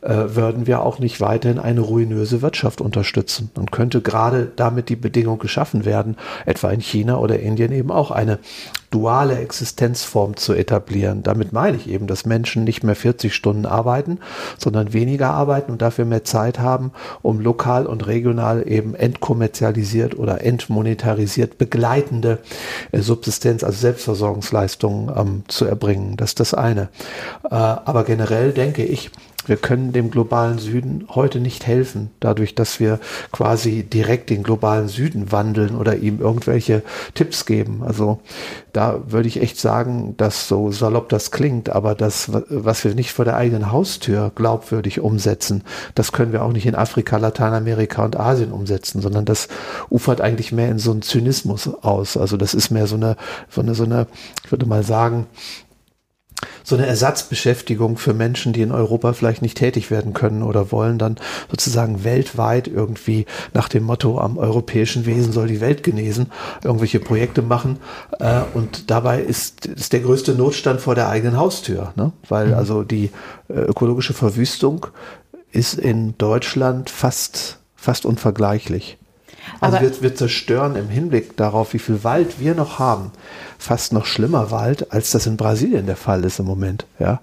[0.00, 3.50] äh, würden wir auch nicht weiterhin eine ruinöse Wirtschaft unterstützen.
[3.54, 6.16] Und könnte gerade damit die Bedingung geschaffen werden,
[6.46, 8.38] etwa in China oder Indien eben auch eine
[8.90, 11.22] duale Existenzform zu etablieren.
[11.22, 14.18] Damit meine ich eben, dass Menschen nicht mehr 40 Stunden arbeiten,
[14.58, 20.44] sondern weniger arbeiten und dafür mehr Zeit haben, um lokal und regional eben entkommerzialisiert oder
[20.44, 22.38] entmonetarisiert begleitende
[22.90, 26.16] äh, Subsistenz, also Selbstversorgungsleistungen ähm, zu erbringen.
[26.16, 26.88] Das ist das eine.
[27.44, 29.10] Äh, aber generell denke ich,
[29.46, 33.00] wir können dem globalen Süden heute nicht helfen, dadurch, dass wir
[33.32, 36.82] quasi direkt den globalen Süden wandeln oder ihm irgendwelche
[37.14, 37.82] Tipps geben.
[37.84, 38.20] Also
[38.72, 43.12] da würde ich echt sagen, dass so salopp das klingt, aber das, was wir nicht
[43.12, 48.18] vor der eigenen Haustür glaubwürdig umsetzen, das können wir auch nicht in Afrika, Lateinamerika und
[48.18, 49.48] Asien umsetzen, sondern das
[49.88, 52.16] ufert eigentlich mehr in so einen Zynismus aus.
[52.16, 53.16] Also das ist mehr so eine,
[53.48, 54.06] so eine, so eine,
[54.44, 55.26] ich würde mal sagen,
[56.70, 60.98] so eine Ersatzbeschäftigung für Menschen, die in Europa vielleicht nicht tätig werden können oder wollen,
[60.98, 61.16] dann
[61.50, 66.30] sozusagen weltweit irgendwie nach dem Motto, am europäischen Wesen soll die Welt genesen,
[66.64, 67.78] irgendwelche Projekte machen.
[68.18, 72.12] Äh, und dabei ist, ist der größte Notstand vor der eigenen Haustür, ne?
[72.28, 72.54] weil mhm.
[72.54, 73.10] also die
[73.48, 74.86] äh, ökologische Verwüstung
[75.50, 78.96] ist in Deutschland fast, fast unvergleichlich.
[79.60, 83.10] Also wir, wir zerstören im Hinblick darauf, wie viel Wald wir noch haben,
[83.58, 86.86] fast noch schlimmer Wald, als das in Brasilien der Fall ist im Moment.
[86.98, 87.20] Ja.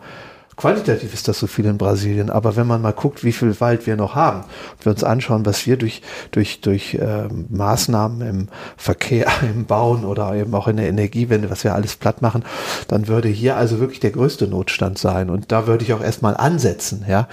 [0.56, 3.88] qualitativ ist das so viel in Brasilien, aber wenn man mal guckt, wie viel Wald
[3.88, 8.48] wir noch haben, und wir uns anschauen, was wir durch, durch, durch äh, Maßnahmen im
[8.76, 12.44] Verkehr, im Bauen oder eben auch in der Energiewende, was wir alles platt machen,
[12.88, 15.30] dann würde hier also wirklich der größte Notstand sein.
[15.30, 17.28] Und da würde ich auch erstmal ansetzen, ja,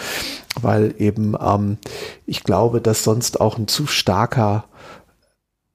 [0.61, 1.79] weil eben ähm,
[2.27, 4.65] ich glaube, dass sonst auch ein zu starker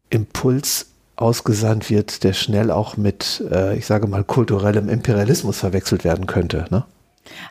[0.10, 6.28] Impuls ausgesandt wird, der schnell auch mit, äh, ich sage mal, kulturellem Imperialismus verwechselt werden
[6.28, 6.66] könnte.
[6.70, 6.86] Ne?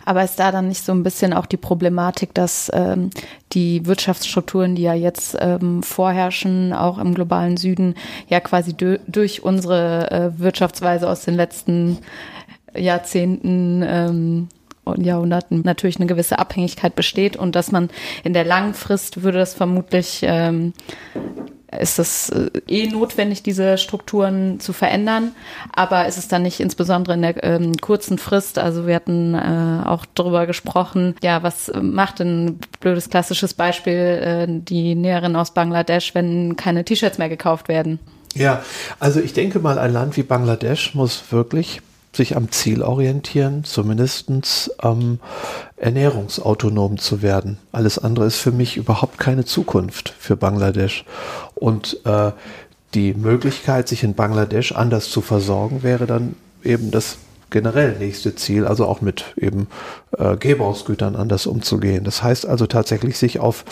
[0.04, 3.10] Aber ist da dann nicht so ein bisschen auch die Problematik, dass ähm,
[3.52, 7.94] die Wirtschaftsstrukturen, die ja jetzt ähm, vorherrschen, auch im globalen Süden,
[8.28, 11.98] ja quasi durch unsere äh, Wirtschaftsweise aus den letzten
[12.74, 14.48] Jahrzehnten ähm,
[14.84, 17.90] und Jahrhunderten natürlich eine gewisse Abhängigkeit besteht und dass man
[18.24, 20.72] in der langen Frist würde das vermutlich ähm,
[21.76, 25.32] ist es äh, eh notwendig, diese Strukturen zu verändern.
[25.74, 28.58] Aber ist es dann nicht insbesondere in der ähm, kurzen Frist?
[28.58, 34.46] Also wir hatten äh, auch darüber gesprochen, ja, was macht ein blödes klassisches Beispiel äh,
[34.48, 37.98] die Näherin aus Bangladesch, wenn keine T-Shirts mehr gekauft werden?
[38.34, 38.62] Ja,
[39.00, 41.80] also ich denke mal, ein Land wie Bangladesch muss wirklich
[42.18, 44.30] sich am Ziel orientieren, zumindest
[44.82, 45.20] ähm,
[45.76, 47.58] ernährungsautonom zu werden.
[47.72, 51.04] Alles andere ist für mich überhaupt keine Zukunft für Bangladesch.
[51.54, 52.32] Und äh,
[52.92, 57.18] die Möglichkeit, sich in Bangladesch anders zu versorgen, wäre dann eben das
[57.50, 59.68] generell nächste Ziel, also auch mit eben
[60.16, 62.04] äh, Gebrauchsgütern anders umzugehen.
[62.04, 63.64] Das heißt also tatsächlich sich auf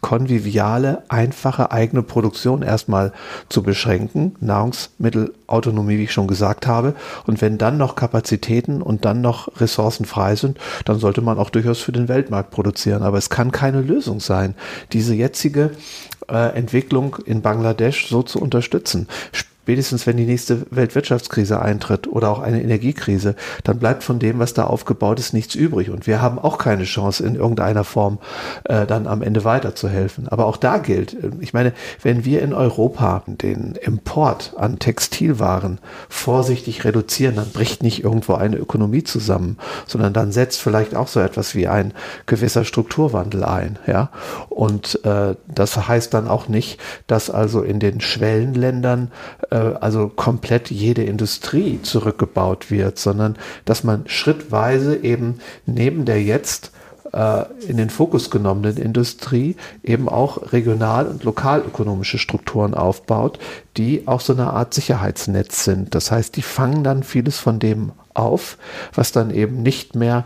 [0.00, 3.12] konviviale, einfache eigene Produktion erstmal
[3.48, 6.94] zu beschränken, Nahrungsmittelautonomie, wie ich schon gesagt habe.
[7.26, 11.48] Und wenn dann noch Kapazitäten und dann noch Ressourcen frei sind, dann sollte man auch
[11.48, 13.02] durchaus für den Weltmarkt produzieren.
[13.02, 14.54] Aber es kann keine Lösung sein,
[14.92, 15.70] diese jetzige
[16.28, 19.08] äh, Entwicklung in Bangladesch so zu unterstützen
[19.64, 24.52] spätestens wenn die nächste Weltwirtschaftskrise eintritt oder auch eine Energiekrise, dann bleibt von dem, was
[24.52, 25.88] da aufgebaut ist, nichts übrig.
[25.88, 28.18] Und wir haben auch keine Chance, in irgendeiner Form
[28.64, 30.28] äh, dann am Ende weiterzuhelfen.
[30.28, 31.72] Aber auch da gilt, äh, ich meine,
[32.02, 35.78] wenn wir in Europa den Import an Textilwaren
[36.10, 41.20] vorsichtig reduzieren, dann bricht nicht irgendwo eine Ökonomie zusammen, sondern dann setzt vielleicht auch so
[41.20, 41.94] etwas wie ein
[42.26, 43.78] gewisser Strukturwandel ein.
[43.86, 44.10] Ja?
[44.50, 49.10] Und äh, das heißt dann auch nicht, dass also in den Schwellenländern
[49.54, 56.72] äh, also komplett jede Industrie zurückgebaut wird, sondern dass man schrittweise eben neben der jetzt
[57.12, 63.38] äh, in den Fokus genommenen Industrie eben auch regional- und lokalökonomische Strukturen aufbaut,
[63.76, 65.94] die auch so eine Art Sicherheitsnetz sind.
[65.94, 68.58] Das heißt, die fangen dann vieles von dem auf,
[68.92, 70.24] was dann eben nicht mehr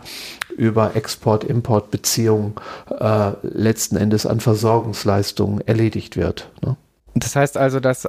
[0.57, 2.55] über Export-Import-Beziehungen
[2.99, 6.51] äh, letzten Endes an Versorgungsleistungen erledigt wird.
[6.65, 6.75] Ne?
[7.15, 8.07] Das heißt also, dass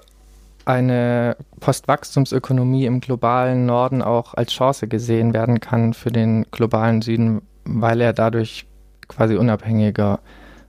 [0.70, 7.42] eine Postwachstumsökonomie im globalen Norden auch als Chance gesehen werden kann für den globalen Süden,
[7.64, 8.66] weil er dadurch
[9.08, 10.20] quasi unabhängiger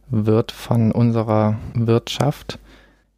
[0.09, 2.59] wird von unserer Wirtschaft.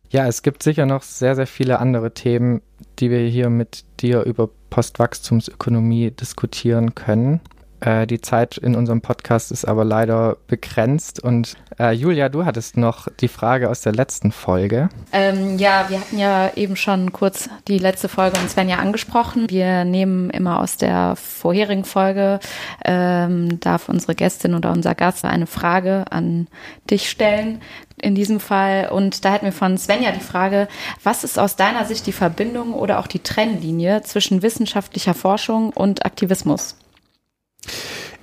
[0.10, 2.62] Ja, es gibt sicher noch sehr, sehr viele andere Themen,
[3.00, 7.40] die wir hier mit dir über Postwachstumsökonomie diskutieren können.
[7.84, 11.22] Äh, die Zeit in unserem Podcast ist aber leider begrenzt.
[11.22, 14.90] Und äh, Julia, du hattest noch die Frage aus der letzten Folge.
[15.12, 19.50] Ähm, ja, wir hatten ja eben schon kurz die letzte Folge und Sven ja angesprochen.
[19.50, 22.40] Wir nehmen immer aus der vorherigen Folge,
[22.86, 26.48] ähm, darf unsere Gästin oder unser Gast eine Frage an
[26.90, 27.62] dich stellen
[28.02, 28.90] in diesem Fall.
[28.92, 30.70] Und da hätten wir von Svenja die Frage,
[31.04, 36.06] was ist aus deiner Sicht die Verbindung oder auch die Trennlinie zwischen wissenschaftlicher Forschung und
[36.06, 36.78] Aktivismus?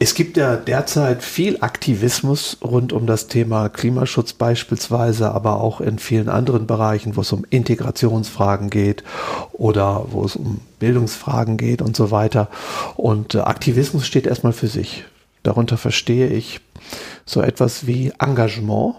[0.03, 5.99] Es gibt ja derzeit viel Aktivismus rund um das Thema Klimaschutz beispielsweise, aber auch in
[5.99, 9.05] vielen anderen Bereichen, wo es um Integrationsfragen geht
[9.53, 12.49] oder wo es um Bildungsfragen geht und so weiter.
[12.97, 15.05] Und äh, Aktivismus steht erstmal für sich.
[15.43, 16.61] Darunter verstehe ich
[17.27, 18.95] so etwas wie Engagement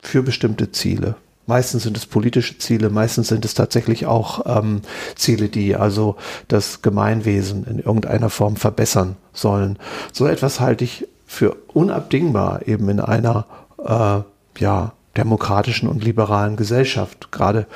[0.00, 1.16] für bestimmte Ziele.
[1.48, 4.82] Meistens sind es politische Ziele, meistens sind es tatsächlich auch ähm,
[5.16, 9.78] Ziele, die also das Gemeinwesen in irgendeiner Form verbessern sollen.
[10.12, 13.46] So etwas halte ich für unabdingbar eben in einer
[13.82, 17.32] äh, ja, demokratischen und liberalen Gesellschaft.
[17.32, 17.66] Gerade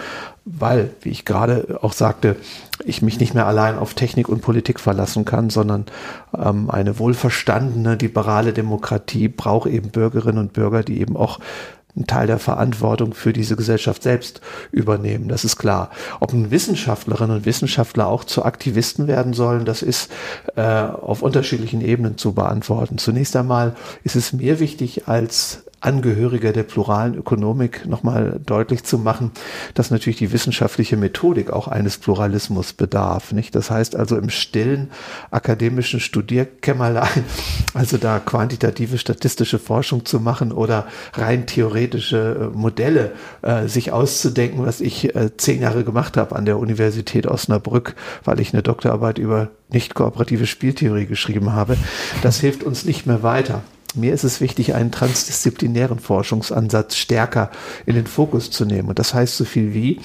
[0.45, 2.37] weil, wie ich gerade auch sagte,
[2.85, 5.87] ich mich nicht mehr allein auf Technik und Politik verlassen kann, sondern
[6.37, 11.39] ähm, eine wohlverstandene liberale Demokratie braucht eben Bürgerinnen und Bürger, die eben auch
[11.95, 15.29] einen Teil der Verantwortung für diese Gesellschaft selbst übernehmen.
[15.29, 15.91] Das ist klar.
[16.21, 20.11] Ob nun Wissenschaftlerinnen und Wissenschaftler auch zu Aktivisten werden sollen, das ist
[20.57, 22.97] äh, auf unterschiedlichen Ebenen zu beantworten.
[22.99, 29.33] Zunächst einmal ist es mir wichtig als Angehöriger der pluralen Ökonomik nochmal deutlich zu machen,
[29.75, 33.33] dass natürlich die wissenschaftliche Methodik auch eines Pluralismus bedarf.
[33.33, 33.55] Nicht?
[33.55, 34.91] Das heißt also im stillen
[35.31, 37.25] akademischen Studierkämmerlein,
[37.75, 44.65] also da quantitative statistische Forschung zu machen oder rein theoretische äh, Modelle äh, sich auszudenken,
[44.65, 49.19] was ich äh, zehn Jahre gemacht habe an der Universität Osnabrück, weil ich eine Doktorarbeit
[49.19, 51.77] über nicht kooperative Spieltheorie geschrieben habe.
[52.23, 53.63] Das hilft uns nicht mehr weiter.
[53.95, 57.51] Mir ist es wichtig, einen transdisziplinären Forschungsansatz stärker
[57.87, 58.89] in den Fokus zu nehmen.
[58.89, 60.01] Und das heißt so viel wie,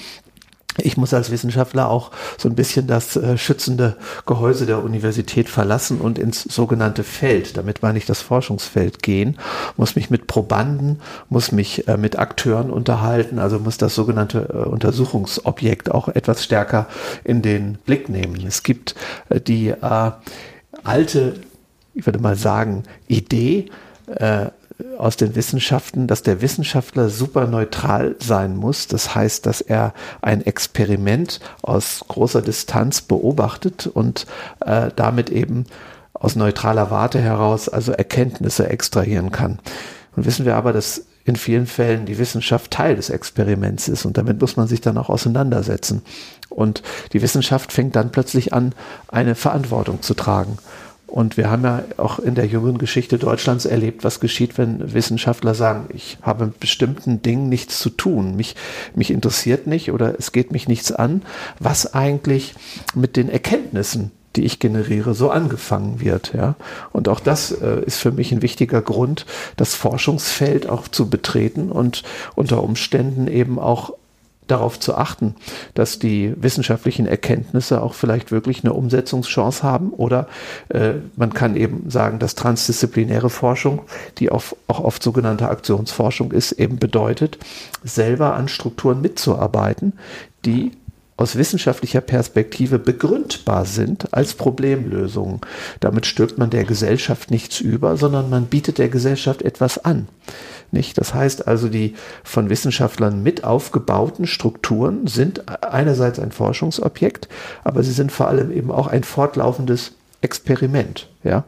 [0.80, 3.96] ich muss als Wissenschaftler auch so ein bisschen das äh, schützende
[4.26, 9.38] Gehäuse der Universität verlassen und ins sogenannte Feld, damit meine ich das Forschungsfeld gehen,
[9.76, 14.68] muss mich mit Probanden, muss mich äh, mit Akteuren unterhalten, also muss das sogenannte äh,
[14.68, 16.86] Untersuchungsobjekt auch etwas stärker
[17.24, 18.46] in den Blick nehmen.
[18.46, 18.94] Es gibt
[19.30, 20.10] äh, die äh,
[20.84, 21.34] alte,
[21.98, 23.70] ich würde mal sagen, Idee,
[24.06, 24.46] äh,
[24.96, 28.86] aus den Wissenschaften, dass der Wissenschaftler super neutral sein muss.
[28.86, 34.26] Das heißt, dass er ein Experiment aus großer Distanz beobachtet und
[34.64, 35.66] äh, damit eben
[36.14, 39.58] aus neutraler Warte heraus also Erkenntnisse extrahieren kann.
[40.14, 44.16] Und wissen wir aber, dass in vielen Fällen die Wissenschaft Teil des Experiments ist und
[44.16, 46.02] damit muss man sich dann auch auseinandersetzen.
[46.48, 46.82] Und
[47.12, 48.72] die Wissenschaft fängt dann plötzlich an,
[49.08, 50.58] eine Verantwortung zu tragen.
[51.08, 55.54] Und wir haben ja auch in der jüngeren Geschichte Deutschlands erlebt, was geschieht, wenn Wissenschaftler
[55.54, 58.54] sagen, ich habe mit bestimmten Dingen nichts zu tun, mich,
[58.94, 61.22] mich interessiert nicht oder es geht mich nichts an,
[61.58, 62.54] was eigentlich
[62.94, 66.32] mit den Erkenntnissen die ich generiere, so angefangen wird.
[66.32, 66.54] Ja?
[66.92, 71.72] Und auch das äh, ist für mich ein wichtiger Grund, das Forschungsfeld auch zu betreten
[71.72, 72.04] und
[72.36, 73.94] unter Umständen eben auch
[74.48, 75.36] darauf zu achten,
[75.74, 79.90] dass die wissenschaftlichen Erkenntnisse auch vielleicht wirklich eine Umsetzungschance haben.
[79.90, 80.26] Oder
[80.68, 83.82] äh, man kann eben sagen, dass transdisziplinäre Forschung,
[84.18, 87.38] die auf, auch oft sogenannte Aktionsforschung ist, eben bedeutet,
[87.84, 89.92] selber an Strukturen mitzuarbeiten,
[90.44, 90.72] die
[91.18, 95.40] aus wissenschaftlicher Perspektive begründbar sind als Problemlösungen.
[95.80, 100.08] Damit stülpt man der Gesellschaft nichts über, sondern man bietet der Gesellschaft etwas an.
[100.70, 100.96] Nicht?
[100.96, 107.28] Das heißt also, die von Wissenschaftlern mit aufgebauten Strukturen sind einerseits ein Forschungsobjekt,
[107.64, 111.08] aber sie sind vor allem eben auch ein fortlaufendes Experiment.
[111.24, 111.44] Ja?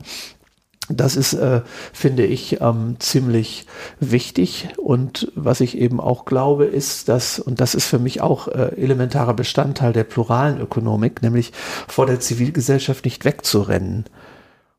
[0.93, 3.67] Das ist, äh, finde ich, ähm, ziemlich
[4.01, 4.69] wichtig.
[4.77, 8.75] Und was ich eben auch glaube, ist, dass, und das ist für mich auch äh,
[8.77, 11.53] elementarer Bestandteil der pluralen Ökonomik, nämlich
[11.87, 14.05] vor der Zivilgesellschaft nicht wegzurennen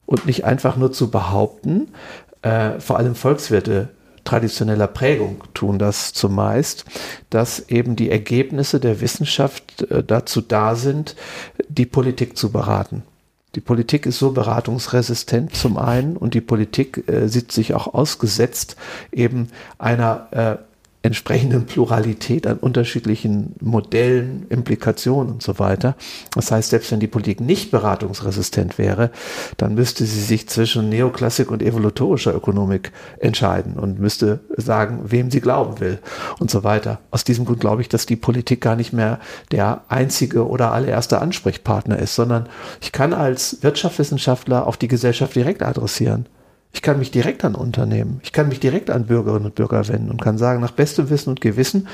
[0.05, 1.93] und nicht einfach nur zu behaupten,
[2.41, 3.89] äh, vor allem Volkswirte
[4.23, 6.85] traditioneller Prägung tun das zumeist,
[7.29, 11.15] dass eben die Ergebnisse der Wissenschaft äh, dazu da sind,
[11.69, 13.03] die Politik zu beraten.
[13.55, 18.77] Die Politik ist so beratungsresistent zum einen und die Politik äh, sieht sich auch ausgesetzt
[19.11, 20.70] eben einer äh,
[21.03, 25.95] entsprechenden Pluralität an unterschiedlichen Modellen, Implikationen und so weiter.
[26.35, 29.09] Das heißt, selbst wenn die Politik nicht beratungsresistent wäre,
[29.57, 35.41] dann müsste sie sich zwischen Neoklassik und evolutorischer Ökonomik entscheiden und müsste sagen, wem sie
[35.41, 35.97] glauben will
[36.39, 36.99] und so weiter.
[37.09, 39.19] Aus diesem Grund glaube ich, dass die Politik gar nicht mehr
[39.51, 42.47] der einzige oder allererste Ansprechpartner ist, sondern
[42.79, 46.27] ich kann als Wirtschaftswissenschaftler auf die Gesellschaft direkt adressieren.
[46.73, 50.09] Ich kann mich direkt an Unternehmen, ich kann mich direkt an Bürgerinnen und Bürger wenden
[50.09, 51.87] und kann sagen, nach bestem Wissen und Gewissen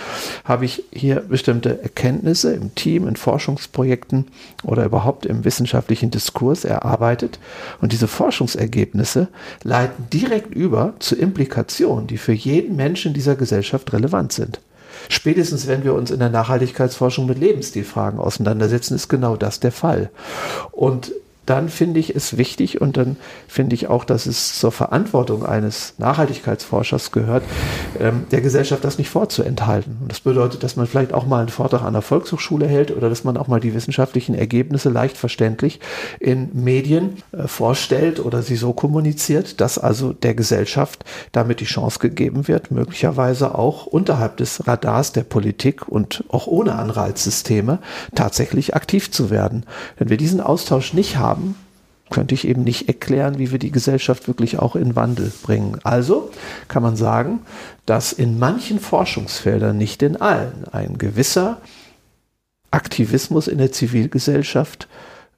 [0.44, 4.28] habe ich hier bestimmte Erkenntnisse im Team, in Forschungsprojekten
[4.64, 7.40] oder überhaupt im wissenschaftlichen Diskurs erarbeitet.
[7.82, 9.30] Und diese Forschungsergebnisse
[9.64, 14.60] leiten direkt über zu Implikationen, die für jeden Menschen dieser Gesellschaft relevant sind.
[15.10, 20.10] Spätestens, wenn wir uns in der Nachhaltigkeitsforschung mit Lebensstilfragen auseinandersetzen, ist genau das der Fall.
[20.72, 21.12] Und
[21.48, 23.16] dann finde ich es wichtig und dann
[23.48, 27.44] finde ich auch, dass es zur Verantwortung eines Nachhaltigkeitsforschers gehört,
[28.00, 29.98] ähm, der Gesellschaft das nicht vorzuenthalten.
[30.02, 33.10] Und das bedeutet, dass man vielleicht auch mal einen Vortrag an der Volkshochschule hält oder
[33.10, 35.80] dass man auch mal die wissenschaftlichen Ergebnisse leicht verständlich
[36.20, 42.00] in Medien äh, vorstellt oder sie so kommuniziert, dass also der Gesellschaft damit die Chance
[42.00, 47.80] gegeben wird, möglicherweise auch unterhalb des Radars der Politik und auch ohne Anreizsysteme
[48.16, 49.66] tatsächlich aktiv zu werden.
[49.98, 51.56] Wenn wir diesen Austausch nicht haben, haben,
[52.10, 55.80] könnte ich eben nicht erklären, wie wir die Gesellschaft wirklich auch in Wandel bringen.
[55.84, 56.32] Also
[56.68, 57.40] kann man sagen,
[57.86, 61.58] dass in manchen Forschungsfeldern, nicht in allen, ein gewisser
[62.72, 64.88] Aktivismus in der Zivilgesellschaft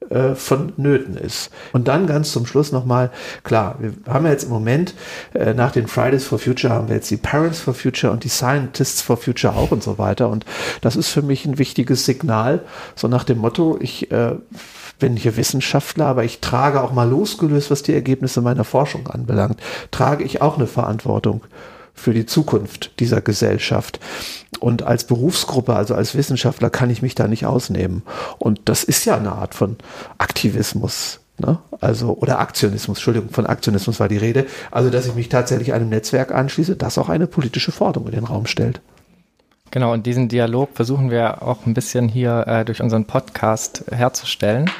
[0.08, 1.50] äh, vonnöten ist.
[1.72, 3.10] Und dann ganz zum Schluss nochmal,
[3.44, 4.94] klar, wir haben ja jetzt im Moment
[5.34, 8.28] äh, nach den Fridays for Future haben wir jetzt die Parents for Future und die
[8.28, 10.28] Scientists for Future auch und so weiter.
[10.28, 10.44] Und
[10.80, 12.62] das ist für mich ein wichtiges Signal,
[12.96, 14.32] so nach dem Motto, ich äh,
[15.00, 19.58] bin hier Wissenschaftler, aber ich trage auch mal losgelöst, was die Ergebnisse meiner Forschung anbelangt,
[19.90, 21.42] trage ich auch eine Verantwortung
[21.94, 24.00] für die Zukunft dieser Gesellschaft.
[24.60, 28.02] Und als Berufsgruppe, also als Wissenschaftler, kann ich mich da nicht ausnehmen.
[28.38, 29.76] Und das ist ja eine Art von
[30.18, 31.20] Aktivismus.
[31.38, 31.58] Ne?
[31.80, 34.46] Also, oder Aktionismus, Entschuldigung, von Aktionismus war die Rede.
[34.70, 38.24] Also, dass ich mich tatsächlich einem Netzwerk anschließe, das auch eine politische Forderung in den
[38.24, 38.80] Raum stellt.
[39.70, 44.70] Genau, und diesen Dialog versuchen wir auch ein bisschen hier äh, durch unseren Podcast herzustellen.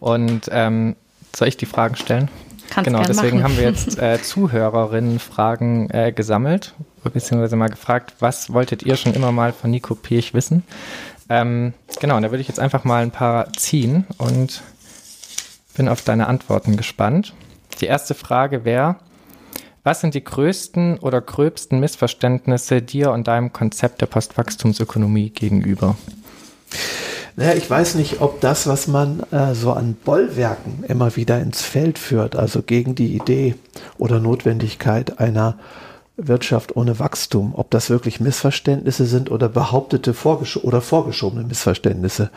[0.00, 0.96] Und ähm,
[1.34, 2.28] soll ich die Fragen stellen?
[2.70, 3.52] Kannst genau, deswegen machen.
[3.52, 6.74] haben wir jetzt äh, Zuhörerinnen-Fragen äh, gesammelt,
[7.04, 10.64] beziehungsweise mal gefragt, was wolltet ihr schon immer mal von Nico Pirch wissen?
[11.28, 14.62] Ähm, genau, und da würde ich jetzt einfach mal ein paar ziehen und
[15.76, 17.34] bin auf deine Antworten gespannt.
[17.80, 18.96] Die erste Frage wäre,
[19.82, 25.96] was sind die größten oder gröbsten Missverständnisse dir und deinem Konzept der Postwachstumsökonomie gegenüber?
[27.36, 31.62] Naja, ich weiß nicht, ob das, was man äh, so an Bollwerken immer wieder ins
[31.62, 33.54] Feld führt, also gegen die Idee
[33.98, 35.58] oder Notwendigkeit einer
[36.26, 42.30] Wirtschaft ohne Wachstum, ob das wirklich Missverständnisse sind oder behauptete vorgesch oder vorgeschobene Missverständnisse.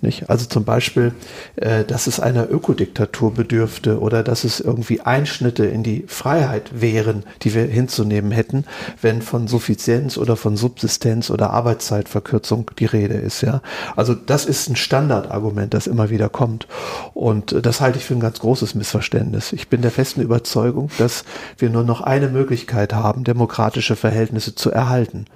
[0.00, 0.30] Nicht?
[0.30, 1.14] Also zum Beispiel,
[1.56, 7.24] äh, dass es einer Ökodiktatur bedürfte oder dass es irgendwie Einschnitte in die Freiheit wären,
[7.42, 8.64] die wir hinzunehmen hätten,
[9.00, 13.42] wenn von Suffizienz oder von Subsistenz oder Arbeitszeitverkürzung die Rede ist.
[13.42, 13.60] Ja?
[13.96, 16.66] Also das ist ein Standardargument, das immer wieder kommt.
[17.14, 19.52] Und äh, das halte ich für ein ganz großes Missverständnis.
[19.52, 21.24] Ich bin der festen Überzeugung, dass
[21.58, 25.26] wir nur noch eine Möglichkeit haben, demokratische Verhältnisse zu erhalten,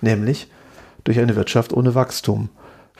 [0.00, 0.48] nämlich
[1.04, 2.50] durch eine Wirtschaft ohne Wachstum.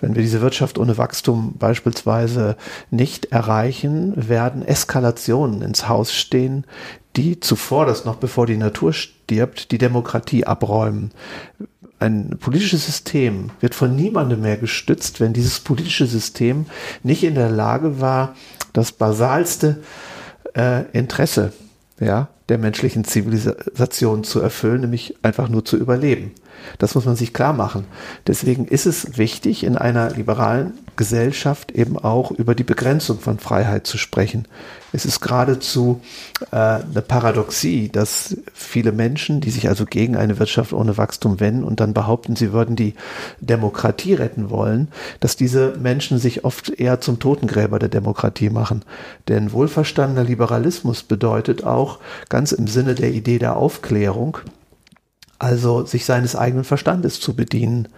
[0.00, 2.56] Wenn wir diese Wirtschaft ohne Wachstum beispielsweise
[2.90, 6.64] nicht erreichen, werden Eskalationen ins Haus stehen,
[7.16, 11.10] die zuvor, das noch bevor die Natur stirbt, die Demokratie abräumen.
[11.98, 16.64] Ein politisches System wird von niemandem mehr gestützt, wenn dieses politische System
[17.02, 18.34] nicht in der Lage war,
[18.72, 19.82] das basalste
[20.56, 21.52] äh, Interesse
[22.00, 26.32] ja, der menschlichen Zivilisation zu erfüllen, nämlich einfach nur zu überleben.
[26.78, 27.86] Das muss man sich klar machen.
[28.26, 33.86] Deswegen ist es wichtig, in einer liberalen Gesellschaft eben auch über die Begrenzung von Freiheit
[33.86, 34.46] zu sprechen.
[34.92, 36.02] Es ist geradezu
[36.50, 41.64] äh, eine Paradoxie, dass viele Menschen, die sich also gegen eine Wirtschaft ohne Wachstum wenden
[41.64, 42.94] und dann behaupten, sie würden die
[43.40, 44.88] Demokratie retten wollen,
[45.20, 48.82] dass diese Menschen sich oft eher zum Totengräber der Demokratie machen.
[49.28, 51.98] Denn wohlverstandener Liberalismus bedeutet auch
[52.28, 54.36] ganz im Sinne der Idee der Aufklärung,
[55.40, 57.88] also sich seines eigenen Verstandes zu bedienen.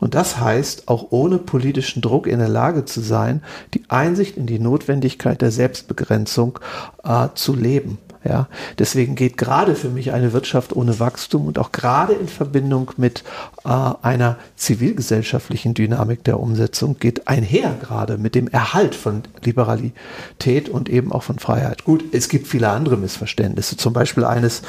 [0.00, 3.42] Und das heißt, auch ohne politischen Druck in der Lage zu sein,
[3.74, 6.58] die Einsicht in die Notwendigkeit der Selbstbegrenzung
[7.04, 7.98] äh, zu leben.
[8.28, 8.46] Ja,
[8.78, 13.24] deswegen geht gerade für mich eine Wirtschaft ohne Wachstum und auch gerade in Verbindung mit
[13.64, 13.70] äh,
[14.02, 21.10] einer zivilgesellschaftlichen Dynamik der Umsetzung geht einher gerade mit dem Erhalt von Liberalität und eben
[21.10, 21.84] auch von Freiheit.
[21.84, 24.60] Gut, es gibt viele andere Missverständnisse, zum Beispiel eines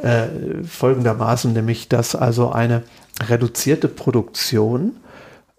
[0.00, 0.28] äh,
[0.64, 2.84] folgendermaßen, nämlich dass also eine
[3.28, 4.92] reduzierte Produktion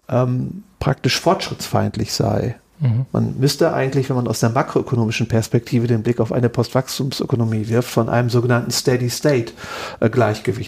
[0.08, 2.56] ähm, praktisch fortschrittsfeindlich sei.
[2.78, 3.06] Mhm.
[3.12, 7.88] Man müsste eigentlich, wenn man aus der makroökonomischen Perspektive den Blick auf eine Postwachstumsökonomie wirft,
[7.88, 9.52] von einem sogenannten Steady State
[10.00, 10.10] äh,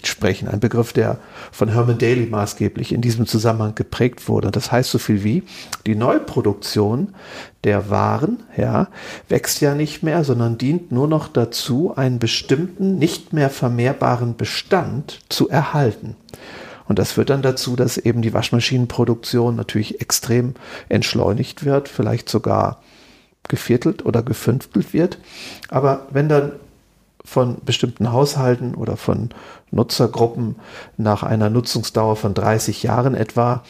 [0.03, 0.47] sprechen.
[0.47, 1.17] Ein Begriff, der
[1.51, 4.51] von Herman Daly maßgeblich in diesem Zusammenhang geprägt wurde.
[4.51, 5.43] Das heißt so viel wie,
[5.85, 7.09] die Neuproduktion
[7.63, 8.87] der Waren, ja,
[9.27, 15.19] wächst ja nicht mehr, sondern dient nur noch dazu, einen bestimmten, nicht mehr vermehrbaren Bestand
[15.29, 16.15] zu erhalten.
[16.89, 20.55] Und das führt dann dazu, dass eben die Waschmaschinenproduktion natürlich extrem
[20.89, 22.81] entschleunigt wird, vielleicht sogar
[23.47, 25.19] geviertelt oder gefünftelt wird.
[25.69, 26.53] Aber wenn dann
[27.23, 29.29] von bestimmten Haushalten oder von
[29.69, 30.55] Nutzergruppen
[30.97, 33.63] nach einer Nutzungsdauer von 30 Jahren etwa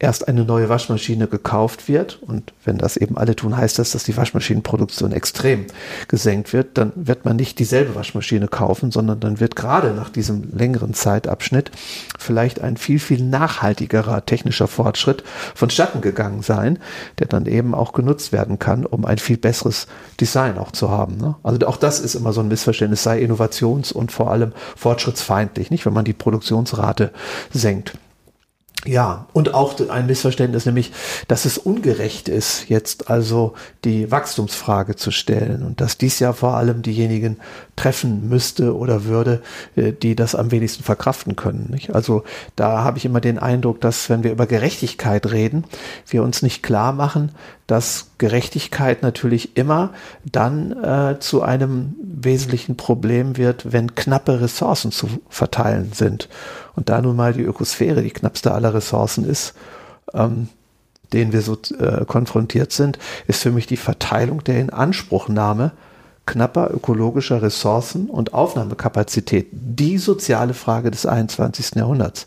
[0.00, 4.04] erst eine neue Waschmaschine gekauft wird, und wenn das eben alle tun, heißt das, dass
[4.04, 5.66] die Waschmaschinenproduktion extrem
[6.06, 10.56] gesenkt wird, dann wird man nicht dieselbe Waschmaschine kaufen, sondern dann wird gerade nach diesem
[10.56, 11.72] längeren Zeitabschnitt
[12.16, 15.24] vielleicht ein viel, viel nachhaltigerer technischer Fortschritt
[15.54, 16.78] vonstatten gegangen sein,
[17.18, 19.88] der dann eben auch genutzt werden kann, um ein viel besseres
[20.20, 21.16] Design auch zu haben.
[21.16, 21.34] Ne?
[21.42, 25.86] Also auch das ist immer so ein Missverständnis, sei innovations- und vor allem fortschrittsfeindlich, nicht,
[25.86, 27.10] wenn man die Produktionsrate
[27.52, 27.94] senkt.
[28.84, 30.92] Ja, und auch ein Missverständnis, nämlich,
[31.26, 33.54] dass es ungerecht ist, jetzt also
[33.84, 37.38] die Wachstumsfrage zu stellen und dass dies ja vor allem diejenigen
[37.78, 39.40] treffen müsste oder würde,
[39.76, 41.68] äh, die das am wenigsten verkraften können.
[41.70, 41.94] Nicht?
[41.94, 42.24] Also
[42.56, 45.64] da habe ich immer den Eindruck, dass wenn wir über Gerechtigkeit reden,
[46.08, 47.30] wir uns nicht klar machen,
[47.68, 49.92] dass Gerechtigkeit natürlich immer
[50.24, 56.28] dann äh, zu einem wesentlichen Problem wird, wenn knappe Ressourcen zu verteilen sind.
[56.74, 59.54] Und da nun mal die Ökosphäre die knappste aller Ressourcen ist,
[60.14, 60.48] ähm,
[61.12, 62.98] denen wir so äh, konfrontiert sind,
[63.28, 65.70] ist für mich die Verteilung der Inanspruchnahme
[66.28, 71.74] knapper ökologischer Ressourcen und Aufnahmekapazität die soziale Frage des 21.
[71.74, 72.26] Jahrhunderts.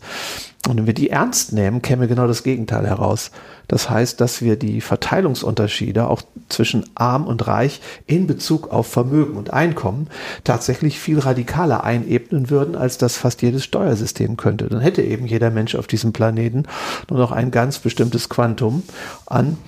[0.68, 3.32] Und wenn wir die ernst nehmen, käme genau das Gegenteil heraus.
[3.66, 9.36] Das heißt, dass wir die Verteilungsunterschiede auch zwischen arm und reich in Bezug auf Vermögen
[9.36, 10.08] und Einkommen
[10.44, 14.68] tatsächlich viel radikaler einebnen würden, als das fast jedes Steuersystem könnte.
[14.68, 16.64] Dann hätte eben jeder Mensch auf diesem Planeten
[17.08, 18.84] nur noch ein ganz bestimmtes Quantum
[19.26, 19.58] an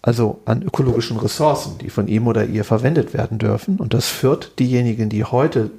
[0.00, 3.78] also an ökologischen Ressourcen, die von ihm oder ihr verwendet werden dürfen.
[3.78, 5.70] Und das führt diejenigen, die heute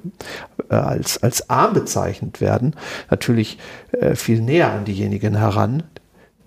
[0.68, 2.74] äh, als, als arm bezeichnet werden,
[3.10, 3.58] natürlich
[3.92, 5.82] äh, viel näher an diejenigen heran,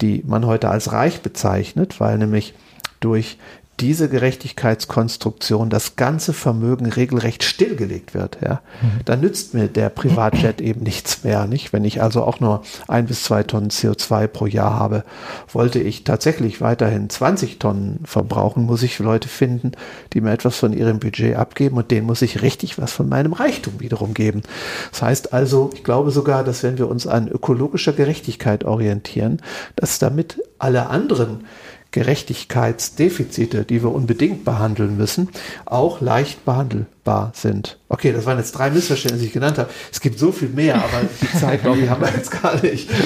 [0.01, 2.53] die man heute als reich bezeichnet, weil nämlich
[2.99, 3.37] durch
[3.79, 9.01] diese Gerechtigkeitskonstruktion das ganze Vermögen regelrecht stillgelegt wird, ja, mhm.
[9.05, 11.73] dann nützt mir der Privatjet eben nichts mehr, nicht?
[11.73, 15.03] Wenn ich also auch nur ein bis zwei Tonnen CO2 pro Jahr habe,
[15.51, 19.71] wollte ich tatsächlich weiterhin 20 Tonnen verbrauchen, muss ich Leute finden,
[20.13, 23.33] die mir etwas von ihrem Budget abgeben und denen muss ich richtig was von meinem
[23.33, 24.43] Reichtum wiederum geben.
[24.91, 29.41] Das heißt also, ich glaube sogar, dass wenn wir uns an ökologischer Gerechtigkeit orientieren,
[29.75, 31.45] dass damit alle anderen
[31.93, 35.29] Gerechtigkeitsdefizite, die wir unbedingt behandeln müssen,
[35.65, 37.77] auch leicht behandelbar sind.
[37.87, 39.69] Okay, das waren jetzt drei Missverständnisse, die ich genannt habe.
[39.91, 42.89] Es gibt so viel mehr, aber die Zeit, glaube ich, haben wir jetzt gar nicht.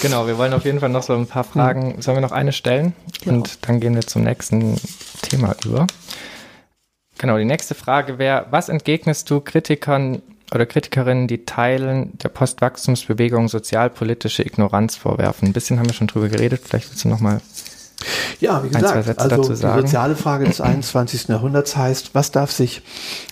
[0.00, 1.94] Genau, wir wollen auf jeden Fall noch so ein paar Fragen.
[1.94, 2.02] Hm.
[2.02, 2.92] Sollen wir noch eine stellen?
[3.22, 3.38] Genau.
[3.38, 4.76] Und dann gehen wir zum nächsten
[5.22, 5.88] Thema über.
[7.18, 10.22] Genau, die nächste Frage wäre, was entgegnest du Kritikern
[10.54, 15.48] oder Kritikerinnen, die Teilen der Postwachstumsbewegung sozialpolitische Ignoranz vorwerfen?
[15.48, 17.40] Ein bisschen haben wir schon drüber geredet, vielleicht willst du noch mal
[18.40, 21.28] ja, wie gesagt, also die soziale Frage des 21.
[21.28, 22.82] Jahrhunderts heißt, was darf sich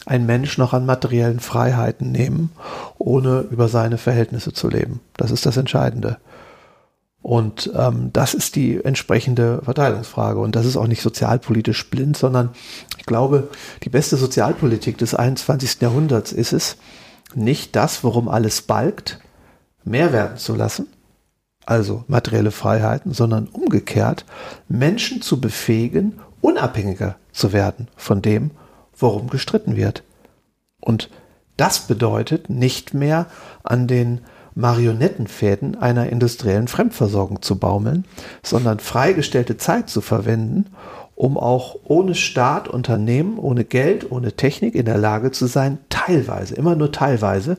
[0.07, 2.51] ein Mensch noch an materiellen Freiheiten nehmen,
[2.99, 5.01] ohne über seine Verhältnisse zu leben?
[5.17, 6.19] Das ist das Entscheidende.
[7.23, 10.39] Und ähm, das ist die entsprechende Verteilungsfrage.
[10.39, 12.51] Und das ist auch nicht sozialpolitisch blind, sondern
[12.99, 13.49] ich glaube,
[13.83, 15.81] die beste Sozialpolitik des 21.
[15.81, 16.77] Jahrhunderts ist es,
[17.35, 19.19] nicht das, worum alles balgt,
[19.85, 20.87] mehr werden zu lassen,
[21.67, 24.25] also materielle Freiheiten, sondern umgekehrt
[24.69, 28.53] Menschen zu befähigen, unabhängiger zu werden von dem,
[28.97, 30.03] worum gestritten wird.
[30.81, 31.11] Und
[31.57, 33.27] das bedeutet nicht mehr
[33.63, 34.21] an den
[34.55, 38.07] Marionettenfäden einer industriellen Fremdversorgung zu baumeln,
[38.43, 40.67] sondern freigestellte Zeit zu verwenden,
[41.17, 46.55] um auch ohne Staat, Unternehmen, ohne Geld, ohne Technik in der Lage zu sein, teilweise,
[46.55, 47.57] immer nur teilweise,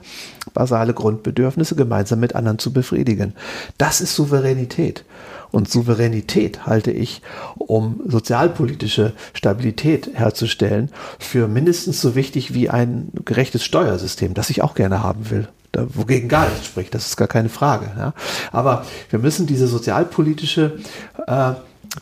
[0.53, 3.33] basale Grundbedürfnisse gemeinsam mit anderen zu befriedigen.
[3.79, 5.03] Das ist Souveränität.
[5.49, 7.21] Und Souveränität halte ich,
[7.57, 14.75] um sozialpolitische Stabilität herzustellen, für mindestens so wichtig wie ein gerechtes Steuersystem, das ich auch
[14.75, 15.47] gerne haben will.
[15.71, 17.91] Da, wogegen gar nichts spricht, das ist gar keine Frage.
[17.97, 18.13] Ja.
[18.51, 20.77] Aber wir müssen diese sozialpolitische
[21.25, 21.53] äh,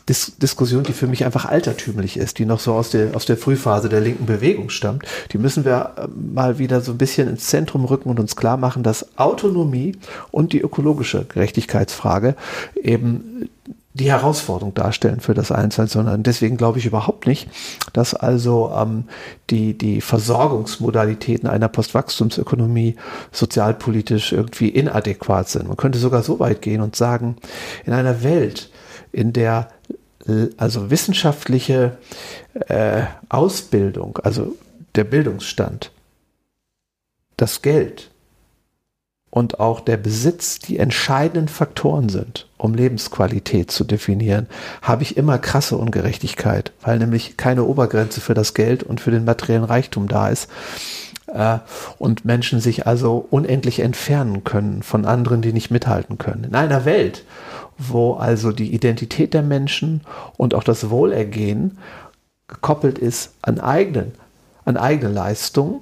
[0.08, 3.36] Dis Diskussion, die für mich einfach altertümlich ist, die noch so aus der, aus der
[3.36, 7.46] Frühphase der linken Bewegung stammt, die müssen wir äh, mal wieder so ein bisschen ins
[7.46, 9.96] Zentrum rücken und uns klar machen, dass Autonomie
[10.30, 12.36] und die ökologische Gerechtigkeitsfrage
[12.74, 13.48] eben
[13.96, 15.92] die Herausforderung darstellen für das 21.
[15.92, 17.48] sondern deswegen glaube ich überhaupt nicht,
[17.94, 19.04] dass also ähm,
[19.48, 22.96] die, die Versorgungsmodalitäten einer Postwachstumsökonomie
[23.32, 25.68] sozialpolitisch irgendwie inadäquat sind.
[25.68, 27.36] Man könnte sogar so weit gehen und sagen,
[27.86, 28.70] in einer Welt,
[29.12, 29.68] in der
[30.56, 31.98] also wissenschaftliche
[32.68, 34.56] äh, Ausbildung, also
[34.94, 35.90] der Bildungsstand,
[37.36, 38.10] das Geld
[39.30, 44.46] und auch der Besitz die entscheidenden Faktoren sind, um Lebensqualität zu definieren,
[44.80, 49.26] habe ich immer krasse Ungerechtigkeit, weil nämlich keine Obergrenze für das Geld und für den
[49.26, 50.48] materiellen Reichtum da ist
[51.26, 51.58] äh,
[51.98, 56.44] und Menschen sich also unendlich entfernen können von anderen, die nicht mithalten können.
[56.44, 57.24] In einer Welt,
[57.78, 60.02] wo also die Identität der Menschen
[60.36, 61.78] und auch das Wohlergehen
[62.48, 64.12] gekoppelt ist an eigenen,
[64.64, 65.80] an eigene Leistung,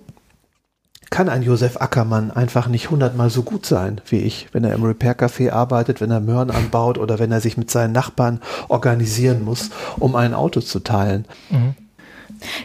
[1.11, 4.83] kann ein Josef Ackermann einfach nicht hundertmal so gut sein wie ich, wenn er im
[4.83, 9.45] Repair Café arbeitet, wenn er Möhren anbaut oder wenn er sich mit seinen Nachbarn organisieren
[9.45, 9.71] muss,
[10.01, 11.27] um ein Auto zu teilen.
[11.51, 11.77] Mhm.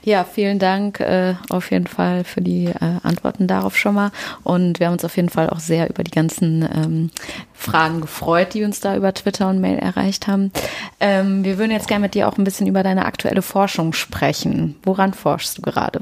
[0.03, 4.11] Ja, vielen Dank äh, auf jeden Fall für die äh, Antworten darauf schon mal.
[4.43, 7.11] Und wir haben uns auf jeden Fall auch sehr über die ganzen ähm,
[7.53, 10.51] Fragen gefreut, die uns da über Twitter und Mail erreicht haben.
[10.99, 14.75] Ähm, wir würden jetzt gerne mit dir auch ein bisschen über deine aktuelle Forschung sprechen.
[14.83, 16.01] Woran forschst du gerade?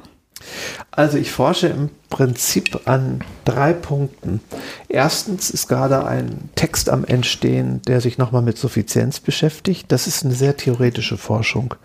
[0.91, 4.41] Also ich forsche im Prinzip an drei Punkten.
[4.89, 9.91] Erstens ist gerade ein Text am Entstehen, der sich nochmal mit Suffizienz beschäftigt.
[9.91, 11.75] Das ist eine sehr theoretische Forschung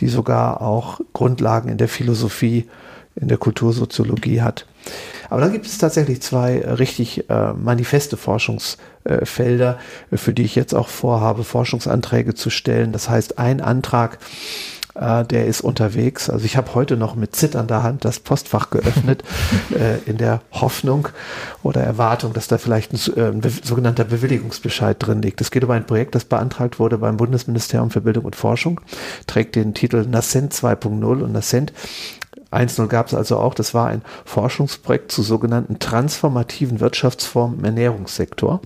[0.00, 2.68] die sogar auch Grundlagen in der Philosophie,
[3.16, 4.66] in der Kultursoziologie hat.
[5.30, 9.78] Aber dann gibt es tatsächlich zwei richtig äh, manifeste Forschungsfelder,
[10.10, 12.92] äh, für die ich jetzt auch vorhabe, Forschungsanträge zu stellen.
[12.92, 14.18] Das heißt, ein Antrag
[14.94, 16.30] äh, der ist unterwegs.
[16.30, 19.22] Also ich habe heute noch mit zitternder Hand das Postfach geöffnet,
[19.70, 21.08] äh, in der Hoffnung
[21.62, 25.40] oder Erwartung, dass da vielleicht ein, äh, ein sogenannter Bewilligungsbescheid drin liegt.
[25.40, 28.80] Es geht um ein Projekt, das beantragt wurde beim Bundesministerium für Bildung und Forschung,
[29.26, 31.72] trägt den Titel Nascent 2.0 und Nascent
[32.54, 33.54] 1.0 gab es also auch.
[33.54, 38.60] Das war ein Forschungsprojekt zu sogenannten transformativen Wirtschaftsformen im Ernährungssektor.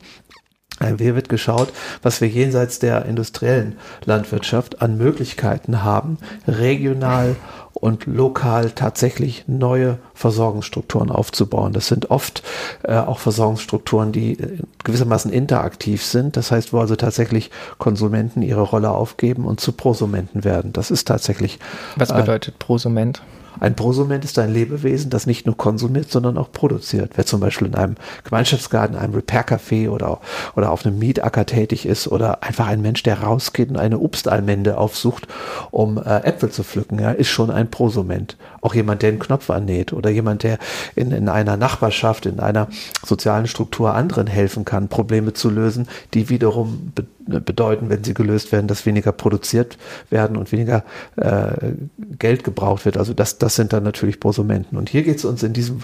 [0.80, 1.72] Äh, hier wird geschaut,
[2.02, 7.36] was wir jenseits der industriellen Landwirtschaft an Möglichkeiten haben, regional
[7.80, 11.72] und lokal tatsächlich neue Versorgungsstrukturen aufzubauen.
[11.72, 12.42] Das sind oft
[12.82, 16.36] äh, auch Versorgungsstrukturen, die äh, gewissermaßen interaktiv sind.
[16.36, 20.72] Das heißt, wo also tatsächlich Konsumenten ihre Rolle aufgeben und zu Prosumenten werden.
[20.72, 21.58] Das ist tatsächlich.
[21.96, 23.22] Was äh, bedeutet äh, Prosument?
[23.60, 27.12] Ein Prosument ist ein Lebewesen, das nicht nur konsumiert, sondern auch produziert.
[27.16, 30.20] Wer zum Beispiel in einem Gemeinschaftsgarten, einem Repair-Café oder,
[30.56, 34.78] oder auf einem Mietacker tätig ist oder einfach ein Mensch, der rausgeht und eine Obstalmende
[34.78, 35.26] aufsucht,
[35.70, 38.36] um äh, Äpfel zu pflücken, ja, ist schon ein Prosument.
[38.60, 40.58] Auch jemand, der einen Knopf annäht oder jemand, der
[40.94, 42.68] in, in einer Nachbarschaft, in einer
[43.04, 48.52] sozialen Struktur anderen helfen kann, Probleme zu lösen, die wiederum be bedeuten, wenn sie gelöst
[48.52, 49.78] werden, dass weniger produziert
[50.10, 50.84] werden und weniger
[51.16, 51.72] äh,
[52.18, 52.96] Geld gebraucht wird.
[52.96, 54.78] Also das, das sind dann natürlich Prosumenten.
[54.78, 55.80] Und hier geht es uns in diesem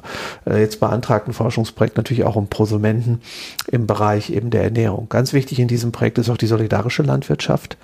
[0.46, 3.20] äh, jetzt beantragten Forschungsprojekt natürlich auch um Prosumenten
[3.70, 5.08] im Bereich eben der Ernährung.
[5.08, 7.76] Ganz wichtig in diesem Projekt ist auch die solidarische Landwirtschaft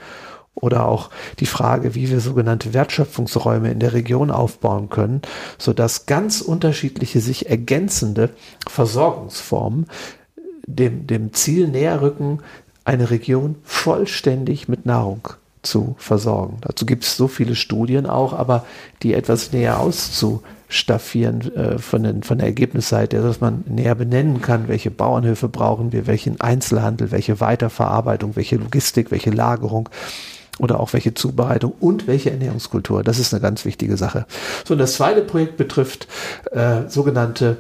[0.55, 5.23] oder auch die Frage, wie wir sogenannte Wertschöpfungsräume in der Region aufbauen können,
[5.59, 8.31] sodass ganz unterschiedliche sich ergänzende
[8.67, 9.87] Versorgungsformen
[10.67, 12.41] dem, dem Ziel näher rücken,
[12.91, 15.29] eine Region vollständig mit Nahrung
[15.63, 16.57] zu versorgen.
[16.63, 18.67] Dazu gibt es so viele Studien auch, aber
[19.05, 24.67] die etwas näher auszustaffieren äh, von, den, von der Ergebnisseite, dass man näher benennen kann,
[24.67, 29.89] welche Bauernhöfe brauchen wir, welchen Einzelhandel, welche Weiterverarbeitung, welche Logistik, welche Lagerung
[30.59, 33.05] oder auch welche Zubereitung und welche Ernährungskultur.
[33.05, 34.27] Das ist eine ganz wichtige Sache.
[34.65, 36.09] So, und das zweite Projekt betrifft
[36.51, 37.59] äh, sogenannte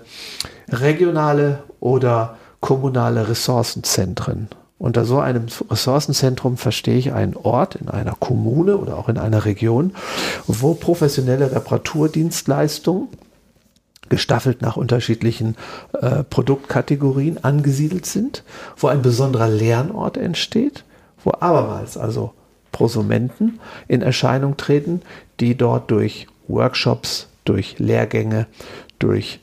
[0.70, 4.48] regionale oder kommunale Ressourcenzentren.
[4.80, 9.44] Unter so einem Ressourcenzentrum verstehe ich einen Ort in einer Kommune oder auch in einer
[9.44, 9.92] Region,
[10.46, 13.08] wo professionelle Reparaturdienstleistungen
[14.08, 15.54] gestaffelt nach unterschiedlichen
[15.92, 18.42] äh, Produktkategorien angesiedelt sind,
[18.74, 20.84] wo ein besonderer Lernort entsteht,
[21.24, 22.32] wo abermals also
[22.72, 25.02] Prosumenten in Erscheinung treten,
[25.40, 28.46] die dort durch Workshops, durch Lehrgänge,
[28.98, 29.40] durch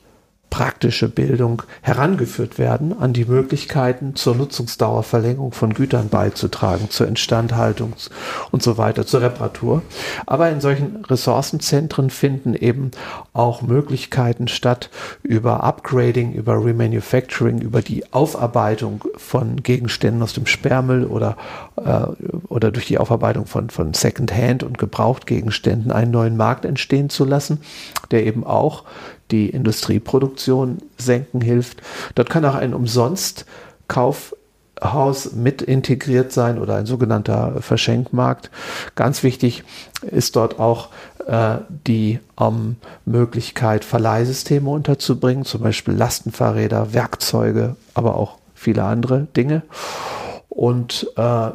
[0.50, 7.92] praktische Bildung herangeführt werden, an die Möglichkeiten zur Nutzungsdauerverlängerung von Gütern beizutragen, zur Instandhaltung
[8.50, 9.82] und so weiter, zur Reparatur.
[10.26, 12.90] Aber in solchen Ressourcenzentren finden eben
[13.32, 14.90] auch Möglichkeiten statt,
[15.22, 21.36] über Upgrading, über Remanufacturing, über die Aufarbeitung von Gegenständen aus dem Sperrmüll oder,
[21.76, 22.06] äh,
[22.48, 27.60] oder durch die Aufarbeitung von, von Secondhand und Gebrauchtgegenständen einen neuen Markt entstehen zu lassen,
[28.10, 28.84] der eben auch
[29.30, 31.82] die Industrieproduktion senken hilft.
[32.14, 38.50] Dort kann auch ein Umsonstkaufhaus mit integriert sein oder ein sogenannter Verschenkmarkt.
[38.94, 39.64] Ganz wichtig
[40.02, 40.88] ist dort auch
[41.26, 41.56] äh,
[41.86, 49.62] die ähm, Möglichkeit, Verleihsysteme unterzubringen, zum Beispiel Lastenfahrräder, Werkzeuge, aber auch viele andere Dinge.
[50.48, 51.50] Und äh,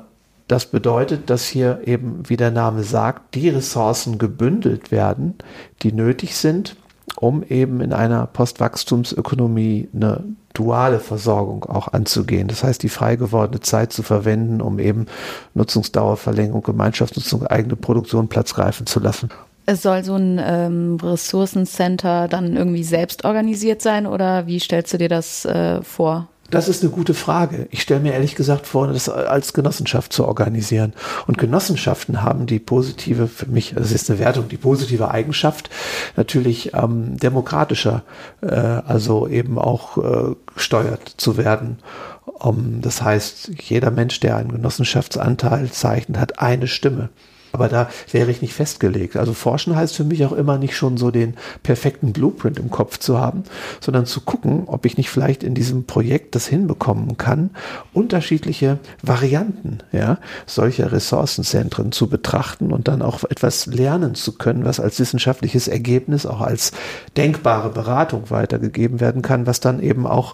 [0.47, 5.36] das bedeutet, dass hier eben, wie der Name sagt, die Ressourcen gebündelt werden,
[5.82, 6.76] die nötig sind,
[7.18, 12.47] um eben in einer Postwachstumsökonomie eine duale Versorgung auch anzugehen.
[12.47, 15.07] Das heißt, die frei gewordene Zeit zu verwenden, um eben
[15.53, 19.30] Nutzungsdauerverlängerung, Gemeinschaftsnutzung, eigene Produktion platzgreifen zu lassen.
[19.66, 24.97] Es soll so ein ähm, Ressourcencenter dann irgendwie selbst organisiert sein oder wie stellst du
[24.97, 26.28] dir das äh, vor?
[26.50, 27.68] Das ist eine gute Frage.
[27.72, 30.94] Ich stelle mir ehrlich gesagt vor, das als Genossenschaft zu organisieren.
[31.26, 35.70] Und Genossenschaften haben die positive, für mich, das ist eine Wertung, die positive Eigenschaft,
[36.16, 38.04] natürlich ähm, demokratischer,
[38.41, 41.80] äh, also eben auch äh, gesteuert zu werden.
[42.26, 47.10] Um, das heißt, jeder Mensch, der einen Genossenschaftsanteil zeichnet, hat eine Stimme.
[47.54, 49.16] Aber da wäre ich nicht festgelegt.
[49.16, 52.97] Also forschen heißt für mich auch immer nicht schon so den perfekten Blueprint im Kopf
[52.97, 53.43] zu haben,
[53.80, 57.51] sondern zu gucken, ob ich nicht vielleicht in diesem Projekt das hinbekommen kann,
[57.93, 64.80] unterschiedliche Varianten ja, solcher Ressourcenzentren zu betrachten und dann auch etwas lernen zu können, was
[64.80, 66.72] als wissenschaftliches Ergebnis auch als
[67.18, 70.34] denkbare Beratung weitergegeben werden kann, was dann eben auch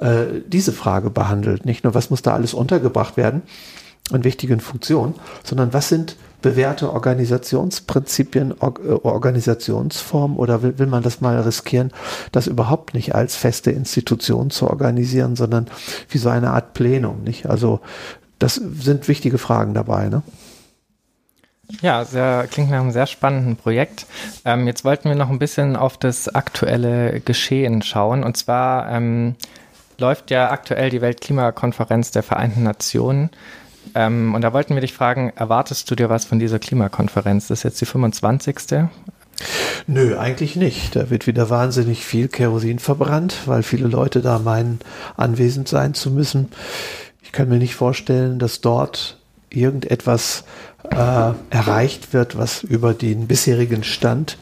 [0.00, 1.66] äh, diese Frage behandelt.
[1.66, 3.42] Nicht nur, was muss da alles untergebracht werden,
[4.12, 11.02] an wichtigen Funktionen, sondern was sind bewährte Organisationsprinzipien, Or äh, Organisationsformen oder will, will man
[11.02, 11.92] das mal riskieren,
[12.32, 15.66] das überhaupt nicht als feste Institution zu organisieren, sondern
[16.08, 17.46] wie so eine Art Plenum, nicht?
[17.46, 17.80] Also
[18.38, 20.22] das sind wichtige Fragen dabei, ne?
[21.82, 24.06] Ja, sehr, klingt nach einem sehr spannenden Projekt.
[24.44, 28.24] Ähm, jetzt wollten wir noch ein bisschen auf das aktuelle Geschehen schauen.
[28.24, 29.36] Und zwar ähm,
[29.98, 33.30] läuft ja aktuell die Weltklimakonferenz der Vereinten Nationen.
[33.94, 37.48] Ähm, und da wollten wir dich fragen, erwartest du dir was von dieser Klimakonferenz?
[37.48, 38.56] Das ist jetzt die 25.
[39.86, 40.96] Nö, eigentlich nicht.
[40.96, 44.80] Da wird wieder wahnsinnig viel Kerosin verbrannt, weil viele Leute da meinen,
[45.16, 46.50] anwesend sein zu müssen.
[47.22, 49.18] Ich kann mir nicht vorstellen, dass dort
[49.50, 50.44] irgendetwas
[50.90, 54.38] äh, erreicht wird, was über den bisherigen Stand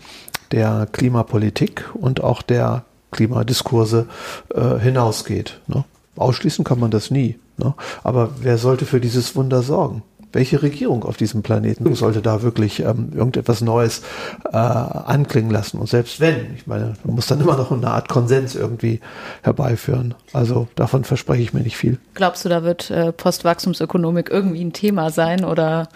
[0.52, 4.06] der Klimapolitik und auch der Klimadiskurse
[4.54, 5.60] äh, hinausgeht.
[5.66, 5.84] Ne?
[6.16, 7.38] Ausschließen kann man das nie.
[7.58, 7.74] Ne?
[8.02, 10.02] Aber wer sollte für dieses Wunder sorgen?
[10.30, 14.02] Welche Regierung auf diesem Planeten sollte da wirklich ähm, irgendetwas Neues
[14.52, 15.78] äh, anklingen lassen?
[15.78, 19.00] Und selbst wenn, ich meine, man muss dann immer noch eine Art Konsens irgendwie
[19.42, 20.14] herbeiführen.
[20.34, 21.98] Also davon verspreche ich mir nicht viel.
[22.12, 25.88] Glaubst du, da wird äh, Postwachstumsökonomik irgendwie ein Thema sein oder?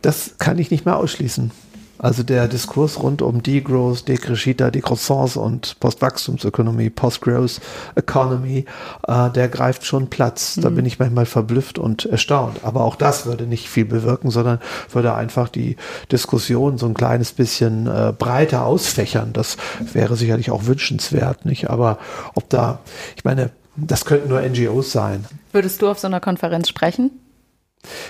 [0.00, 1.50] Das kann ich nicht mehr ausschließen.
[1.98, 7.60] Also der Diskurs rund um Degrowth, Decrescita, Decroissance und Postwachstumsökonomie, Postgrowth
[7.94, 8.64] Economy,
[9.06, 10.58] äh, der greift schon Platz.
[10.60, 10.74] Da mhm.
[10.74, 12.60] bin ich manchmal verblüfft und erstaunt.
[12.64, 14.58] Aber auch das würde nicht viel bewirken, sondern
[14.90, 15.76] würde einfach die
[16.10, 19.32] Diskussion so ein kleines bisschen äh, breiter ausfächern.
[19.32, 19.56] Das
[19.92, 21.70] wäre sicherlich auch wünschenswert, nicht?
[21.70, 21.98] Aber
[22.34, 22.80] ob da,
[23.16, 25.24] ich meine, das könnten nur NGOs sein.
[25.52, 27.10] Würdest du auf so einer Konferenz sprechen?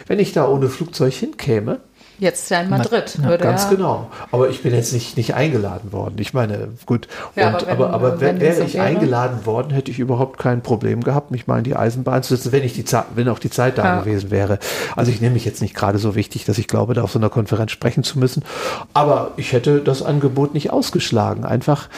[0.07, 1.81] Wenn ich da ohne Flugzeug hinkäme,
[2.19, 3.19] Jetzt ja in Madrid.
[3.23, 3.71] Ja, ganz ja.
[3.71, 4.11] genau.
[4.31, 6.15] Aber ich bin jetzt nicht, nicht eingeladen worden.
[6.19, 7.09] Ich meine, gut.
[7.35, 8.85] Ja, und, aber, wenn, aber, aber wenn, wäre ich wäre?
[8.85, 12.53] eingeladen worden, hätte ich überhaupt kein Problem gehabt, mich mal in die Eisenbahn zu setzen,
[12.53, 14.59] wenn, ich die Zeit, wenn auch die Zeit da gewesen wäre.
[14.95, 17.19] Also ich nehme mich jetzt nicht gerade so wichtig, dass ich glaube, da auf so
[17.19, 18.45] einer Konferenz sprechen zu müssen.
[18.93, 21.89] Aber ich hätte das Angebot nicht ausgeschlagen, einfach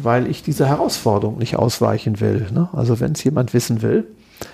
[0.00, 2.46] weil ich dieser Herausforderung nicht ausweichen will.
[2.52, 2.68] Ne?
[2.72, 4.06] Also wenn es jemand wissen will,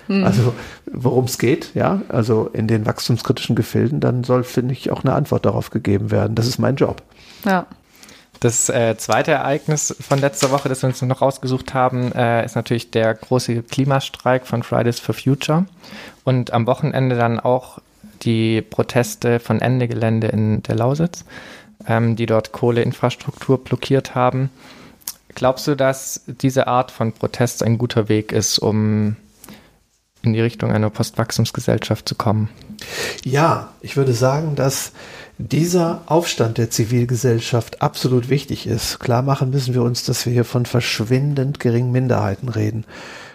[0.07, 0.23] hm.
[0.23, 0.53] Also
[0.91, 5.13] worum es geht, ja, also in den wachstumskritischen Gefilden, dann soll, finde ich, auch eine
[5.13, 6.35] Antwort darauf gegeben werden.
[6.35, 7.01] Das ist mein Job.
[7.45, 7.65] Ja.
[8.39, 12.55] Das äh, zweite Ereignis von letzter Woche, das wir uns noch rausgesucht haben, äh, ist
[12.57, 15.65] natürlich der große Klimastreik von Fridays for Future
[16.25, 17.79] und am Wochenende dann auch
[18.23, 21.23] die Proteste von Ende Gelände in der Lausitz,
[21.87, 24.49] ähm, die dort Kohleinfrastruktur blockiert haben.
[25.35, 29.15] Glaubst du, dass diese Art von Protest ein guter Weg ist, um
[30.23, 32.49] in die Richtung einer Postwachstumsgesellschaft zu kommen?
[33.23, 34.91] Ja, ich würde sagen, dass
[35.37, 38.99] dieser Aufstand der Zivilgesellschaft absolut wichtig ist.
[38.99, 42.85] Klar machen müssen wir uns, dass wir hier von verschwindend geringen Minderheiten reden.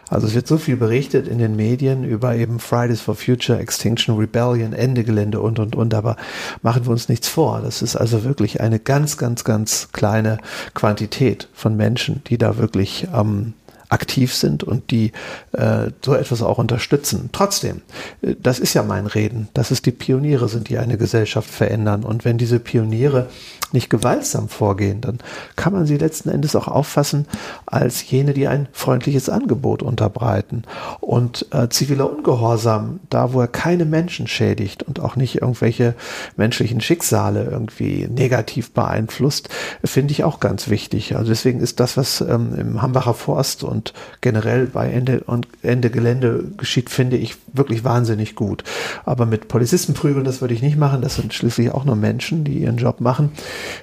[0.09, 4.17] Also es wird so viel berichtet in den Medien über eben Fridays for Future, Extinction
[4.17, 6.17] Rebellion, Ende Gelände und, und, und, aber
[6.63, 7.61] machen wir uns nichts vor.
[7.63, 10.39] Das ist also wirklich eine ganz, ganz, ganz kleine
[10.73, 13.53] Quantität von Menschen, die da wirklich ähm,
[13.89, 15.13] aktiv sind und die
[15.53, 17.31] äh, so etwas auch unterstützen.
[17.33, 17.83] Trotzdem,
[18.23, 22.05] äh, das ist ja mein Reden, dass es die Pioniere sind, die eine Gesellschaft verändern.
[22.05, 23.29] Und wenn diese Pioniere
[23.73, 25.19] nicht gewaltsam vorgehen, dann
[25.57, 27.27] kann man sie letzten Endes auch auffassen
[27.67, 30.63] als jene, die ein freundliches Angebot unterbreiten.
[31.01, 35.95] Und äh, ziviler Ungehorsam, da wo er keine Menschen schädigt und auch nicht irgendwelche
[36.37, 39.49] menschlichen Schicksale irgendwie negativ beeinflusst,
[39.85, 41.17] finde ich auch ganz wichtig.
[41.17, 43.78] Also deswegen ist das, was ähm, im Hambacher Forst und
[44.21, 48.65] generell bei Ende und Ende Gelände geschieht, finde ich wirklich wahnsinnig gut.
[49.05, 51.03] Aber mit Polizisten prügeln, das würde ich nicht machen.
[51.03, 53.31] Das sind schließlich auch nur Menschen, die ihren Job machen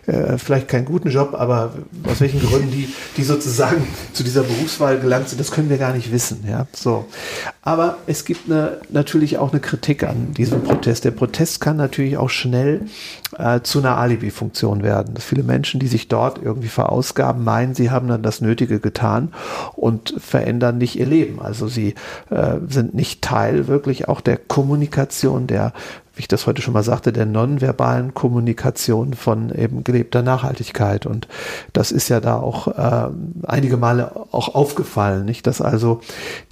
[0.07, 1.73] äh, vielleicht keinen guten Job, aber
[2.05, 5.93] aus welchen Gründen die, die sozusagen zu dieser Berufswahl gelangt sind, das können wir gar
[5.93, 6.43] nicht wissen.
[6.47, 7.05] Ja, so.
[7.61, 11.05] Aber es gibt eine, natürlich auch eine Kritik an diesem Protest.
[11.05, 12.81] Der Protest kann natürlich auch schnell
[13.37, 15.13] äh, zu einer Alibi-Funktion werden.
[15.13, 19.33] Dass viele Menschen, die sich dort irgendwie verausgaben, meinen, sie haben dann das Nötige getan
[19.73, 21.41] und verändern nicht ihr Leben.
[21.41, 21.95] Also sie
[22.29, 25.73] äh, sind nicht Teil wirklich auch der Kommunikation, der
[26.15, 31.05] wie ich das heute schon mal sagte, der nonverbalen Kommunikation von eben gelebter Nachhaltigkeit.
[31.05, 31.27] Und
[31.73, 33.09] das ist ja da auch äh,
[33.45, 35.45] einige Male auch aufgefallen, nicht?
[35.45, 35.99] Dass also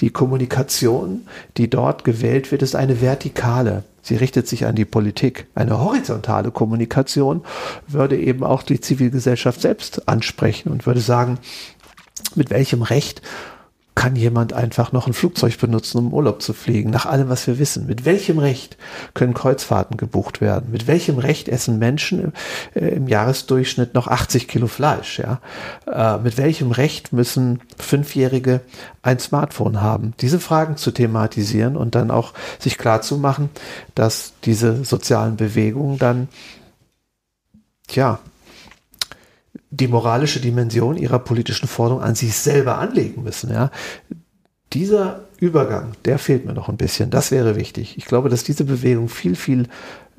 [0.01, 1.21] die Kommunikation,
[1.57, 3.83] die dort gewählt wird, ist eine vertikale.
[4.03, 5.47] Sie richtet sich an die Politik.
[5.55, 7.43] Eine horizontale Kommunikation
[7.87, 11.39] würde eben auch die Zivilgesellschaft selbst ansprechen und würde sagen,
[12.35, 13.21] mit welchem Recht
[13.95, 17.59] kann jemand einfach noch ein Flugzeug benutzen, um Urlaub zu fliegen, nach allem, was wir
[17.59, 17.85] wissen.
[17.85, 18.77] Mit welchem Recht
[19.13, 20.71] können Kreuzfahrten gebucht werden?
[20.71, 22.33] Mit welchem Recht essen Menschen
[22.73, 25.19] äh, im Jahresdurchschnitt noch 80 Kilo Fleisch?
[25.19, 25.39] Ja?
[25.85, 28.61] Äh, mit welchem Recht müssen Fünfjährige
[29.03, 30.13] ein Smartphone haben?
[30.19, 33.49] Diese Fragen zu thematisieren und dann auch sich klar zu machen,
[33.93, 36.29] dass diese sozialen Bewegungen dann,
[37.87, 38.19] tja,
[39.73, 43.51] die moralische Dimension ihrer politischen Forderung an sich selber anlegen müssen.
[43.51, 43.71] Ja.
[44.71, 47.09] dieser Übergang, der fehlt mir noch ein bisschen.
[47.09, 47.97] Das wäre wichtig.
[47.97, 49.67] Ich glaube, dass diese Bewegung viel, viel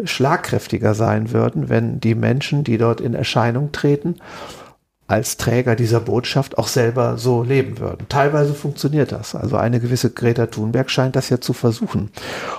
[0.03, 4.17] schlagkräftiger sein würden, wenn die Menschen, die dort in Erscheinung treten,
[5.07, 8.07] als Träger dieser Botschaft auch selber so leben würden.
[8.09, 9.35] Teilweise funktioniert das.
[9.35, 12.11] Also eine gewisse Greta Thunberg scheint das ja zu versuchen.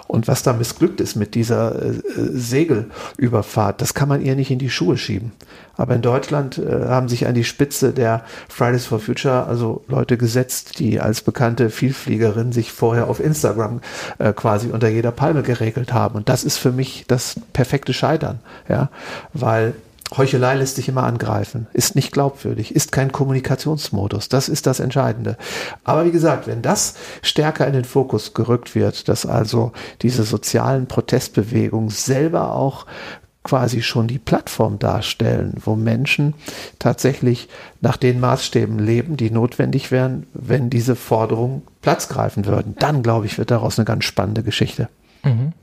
[0.07, 4.59] Und was da missglückt ist mit dieser äh, Segelüberfahrt, das kann man ihr nicht in
[4.59, 5.31] die Schuhe schieben.
[5.75, 10.15] Aber in Deutschland äh, haben sich an die Spitze der Fridays for Future also Leute
[10.15, 13.81] gesetzt, die als bekannte Vielfliegerin sich vorher auf Instagram
[14.19, 16.15] äh, quasi unter jeder Palme geregelt haben.
[16.15, 18.39] Und das ist für mich das perfekte Scheitern,
[18.69, 18.89] ja,
[19.33, 19.73] weil
[20.16, 24.30] Heuchelei lässt sich immer angreifen, ist nicht glaubwürdig, ist kein Kommunikationsmodus.
[24.30, 25.36] Das ist das Entscheidende.
[25.84, 30.86] Aber wie gesagt, wenn das stärker in den Fokus gerückt wird, dass also diese sozialen
[30.88, 32.86] Protestbewegungen selber auch
[33.43, 36.34] quasi schon die Plattform darstellen, wo Menschen
[36.80, 37.47] tatsächlich
[37.80, 42.76] nach den Maßstäben leben, die notwendig wären, wenn diese Forderungen Platz greifen würden.
[42.80, 44.89] Dann, glaube ich, wird daraus eine ganz spannende Geschichte.
[45.24, 45.53] Mhm.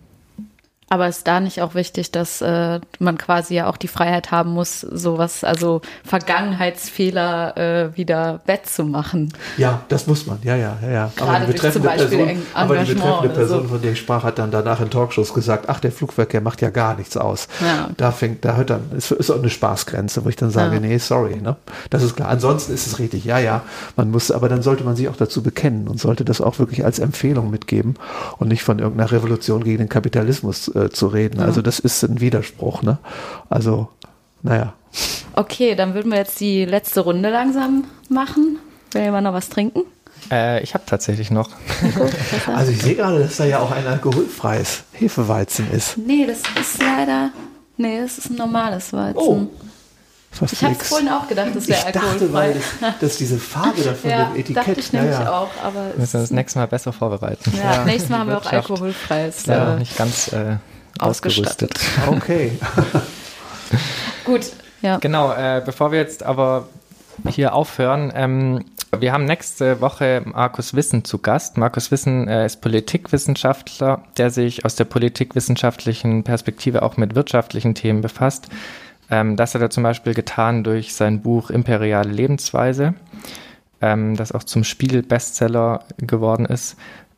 [0.92, 4.50] Aber ist da nicht auch wichtig, dass äh, man quasi ja auch die Freiheit haben
[4.50, 9.32] muss, sowas, also Vergangenheitsfehler äh, wieder wettzumachen?
[9.56, 10.90] Ja, das muss man, ja, ja, ja.
[10.90, 11.12] ja.
[11.18, 13.68] Aber die betreffende Person, aber die betreffende Person, so.
[13.68, 16.68] von der ich sprach, hat dann danach in Talkshows gesagt, ach, der Flugverkehr macht ja
[16.68, 17.48] gar nichts aus.
[17.62, 17.88] Ja.
[17.96, 20.80] Da fängt, da hört dann, es ist auch eine Spaßgrenze, wo ich dann sage, ja.
[20.80, 21.56] nee, sorry, ne?
[21.88, 22.28] Das ist klar.
[22.28, 23.62] Ansonsten ist es richtig, ja, ja,
[23.96, 26.84] man muss, aber dann sollte man sich auch dazu bekennen und sollte das auch wirklich
[26.84, 27.94] als Empfehlung mitgeben
[28.36, 31.40] und nicht von irgendeiner Revolution gegen den Kapitalismus äh, äh, zu reden.
[31.40, 31.46] Ja.
[31.46, 32.82] Also das ist ein Widerspruch.
[32.82, 32.98] Ne?
[33.48, 33.88] Also,
[34.42, 34.74] naja.
[35.34, 38.58] Okay, dann würden wir jetzt die letzte Runde langsam machen.
[38.92, 39.82] Will jemand noch was trinken?
[40.30, 41.50] Äh, ich habe tatsächlich noch.
[42.46, 45.98] also ich sehe gerade, dass da ja auch ein alkoholfreies Hefeweizen ist.
[45.98, 47.30] Nee, das ist leider,
[47.76, 49.18] nee, das ist ein normales Weizen.
[49.18, 49.48] Oh.
[50.30, 50.62] Verflixt.
[50.62, 52.14] Ich habe vorhin auch gedacht, das wäre alkoholfrei.
[52.14, 54.56] Ich dachte, weil das, das diese Farbe davon ja, dem Etikett.
[54.56, 55.32] dachte ich nämlich ja, ja.
[55.32, 55.50] auch.
[55.62, 57.52] Aber müssen wir das nächste Mal besser vorbereiten.
[57.54, 57.84] Ja, ja.
[57.84, 59.44] nächstes Mal haben wir auch alkoholfreies.
[59.44, 60.56] Ja, äh, nicht ganz äh,
[60.98, 61.78] ausgerüstet.
[62.06, 62.52] Okay.
[64.24, 64.98] Gut, ja.
[64.98, 66.68] Genau, äh, bevor wir jetzt aber
[67.28, 68.64] hier aufhören, ähm,
[68.98, 71.56] wir haben nächste Woche Markus Wissen zu Gast.
[71.56, 78.02] Markus Wissen äh, ist Politikwissenschaftler, der sich aus der politikwissenschaftlichen Perspektive auch mit wirtschaftlichen Themen
[78.02, 78.48] befasst.
[79.10, 82.94] Ähm, das hat er zum Beispiel getan durch sein Buch Imperiale Lebensweise,
[83.80, 86.76] ähm, das auch zum Spiegel-Bestseller geworden ist.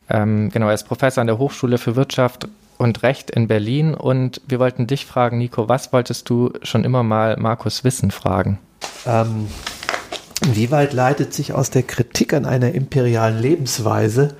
[0.09, 2.47] Ähm, genau, er ist Professor an der Hochschule für Wirtschaft
[2.79, 7.03] und Recht in Berlin und wir wollten dich fragen, Nico, was wolltest du schon immer
[7.03, 8.59] mal Markus Wissen fragen?
[9.07, 9.49] Ähm,
[10.43, 14.35] Inwieweit leitet sich aus der Kritik an einer imperialen Lebensweise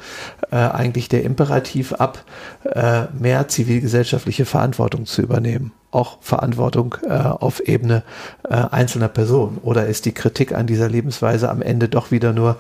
[0.51, 2.25] äh, eigentlich der Imperativ ab,
[2.65, 5.73] äh, mehr zivilgesellschaftliche Verantwortung zu übernehmen?
[5.95, 8.03] Auch Verantwortung äh, auf Ebene
[8.49, 9.59] äh, einzelner Personen?
[9.63, 12.57] Oder ist die Kritik an dieser Lebensweise am Ende doch wieder nur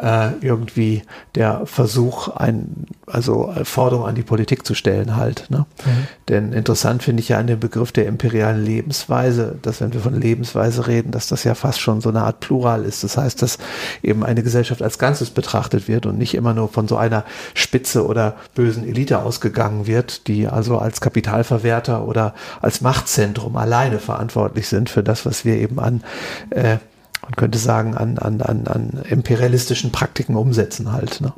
[0.00, 1.02] äh, irgendwie
[1.34, 5.46] der Versuch, ein, also Forderung an die Politik zu stellen halt?
[5.48, 5.66] Ne?
[5.84, 5.90] Mhm.
[6.28, 10.18] Denn interessant finde ich ja an dem Begriff der imperialen Lebensweise, dass wenn wir von
[10.18, 13.02] Lebensweise reden, dass das ja fast schon so eine Art Plural ist.
[13.04, 13.58] Das heißt, dass
[14.02, 17.24] eben eine Gesellschaft als Ganzes betrachtet wird und nicht immer nur von so einer
[17.54, 24.68] Spitze oder bösen Elite ausgegangen wird, die also als Kapitalverwerter oder als Machtzentrum alleine verantwortlich
[24.68, 26.02] sind für das, was wir eben an,
[26.50, 26.78] äh,
[27.22, 31.20] man könnte sagen, an, an, an, an imperialistischen Praktiken umsetzen halt.
[31.20, 31.32] Ne?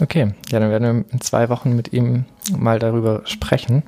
[0.00, 2.24] Okay, ja, dann werden wir in zwei Wochen mit ihm
[2.56, 3.82] mal darüber sprechen.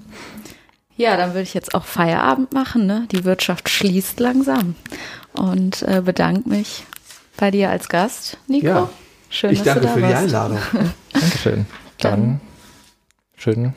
[0.96, 2.86] Ja, dann würde ich jetzt auch Feierabend machen.
[2.86, 3.06] Ne?
[3.12, 4.74] Die Wirtschaft schließt langsam.
[5.32, 6.84] Und äh, bedanke mich
[7.36, 8.66] bei dir als Gast, Nico.
[8.66, 8.88] Ja,
[9.30, 10.12] Schön, ich danke für warst.
[10.12, 10.58] die Einladung.
[11.12, 11.66] Dankeschön.
[11.98, 12.40] Dann, dann
[13.36, 13.74] schönen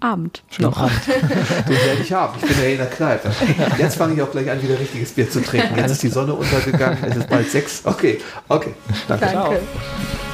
[0.00, 0.42] Abend.
[0.50, 0.92] Schönen Abend.
[1.06, 2.38] Den werde ich haben.
[2.40, 3.30] Ich bin ja in der Kneipe.
[3.78, 5.76] Jetzt fange ich auch gleich an, wieder richtiges Bier zu trinken.
[5.76, 6.98] Jetzt ist die Sonne untergegangen.
[7.04, 7.82] Es ist bald sechs.
[7.84, 8.74] Okay, okay.
[9.08, 9.26] Danke.
[9.26, 9.60] Danke.
[9.60, 10.28] Ciao.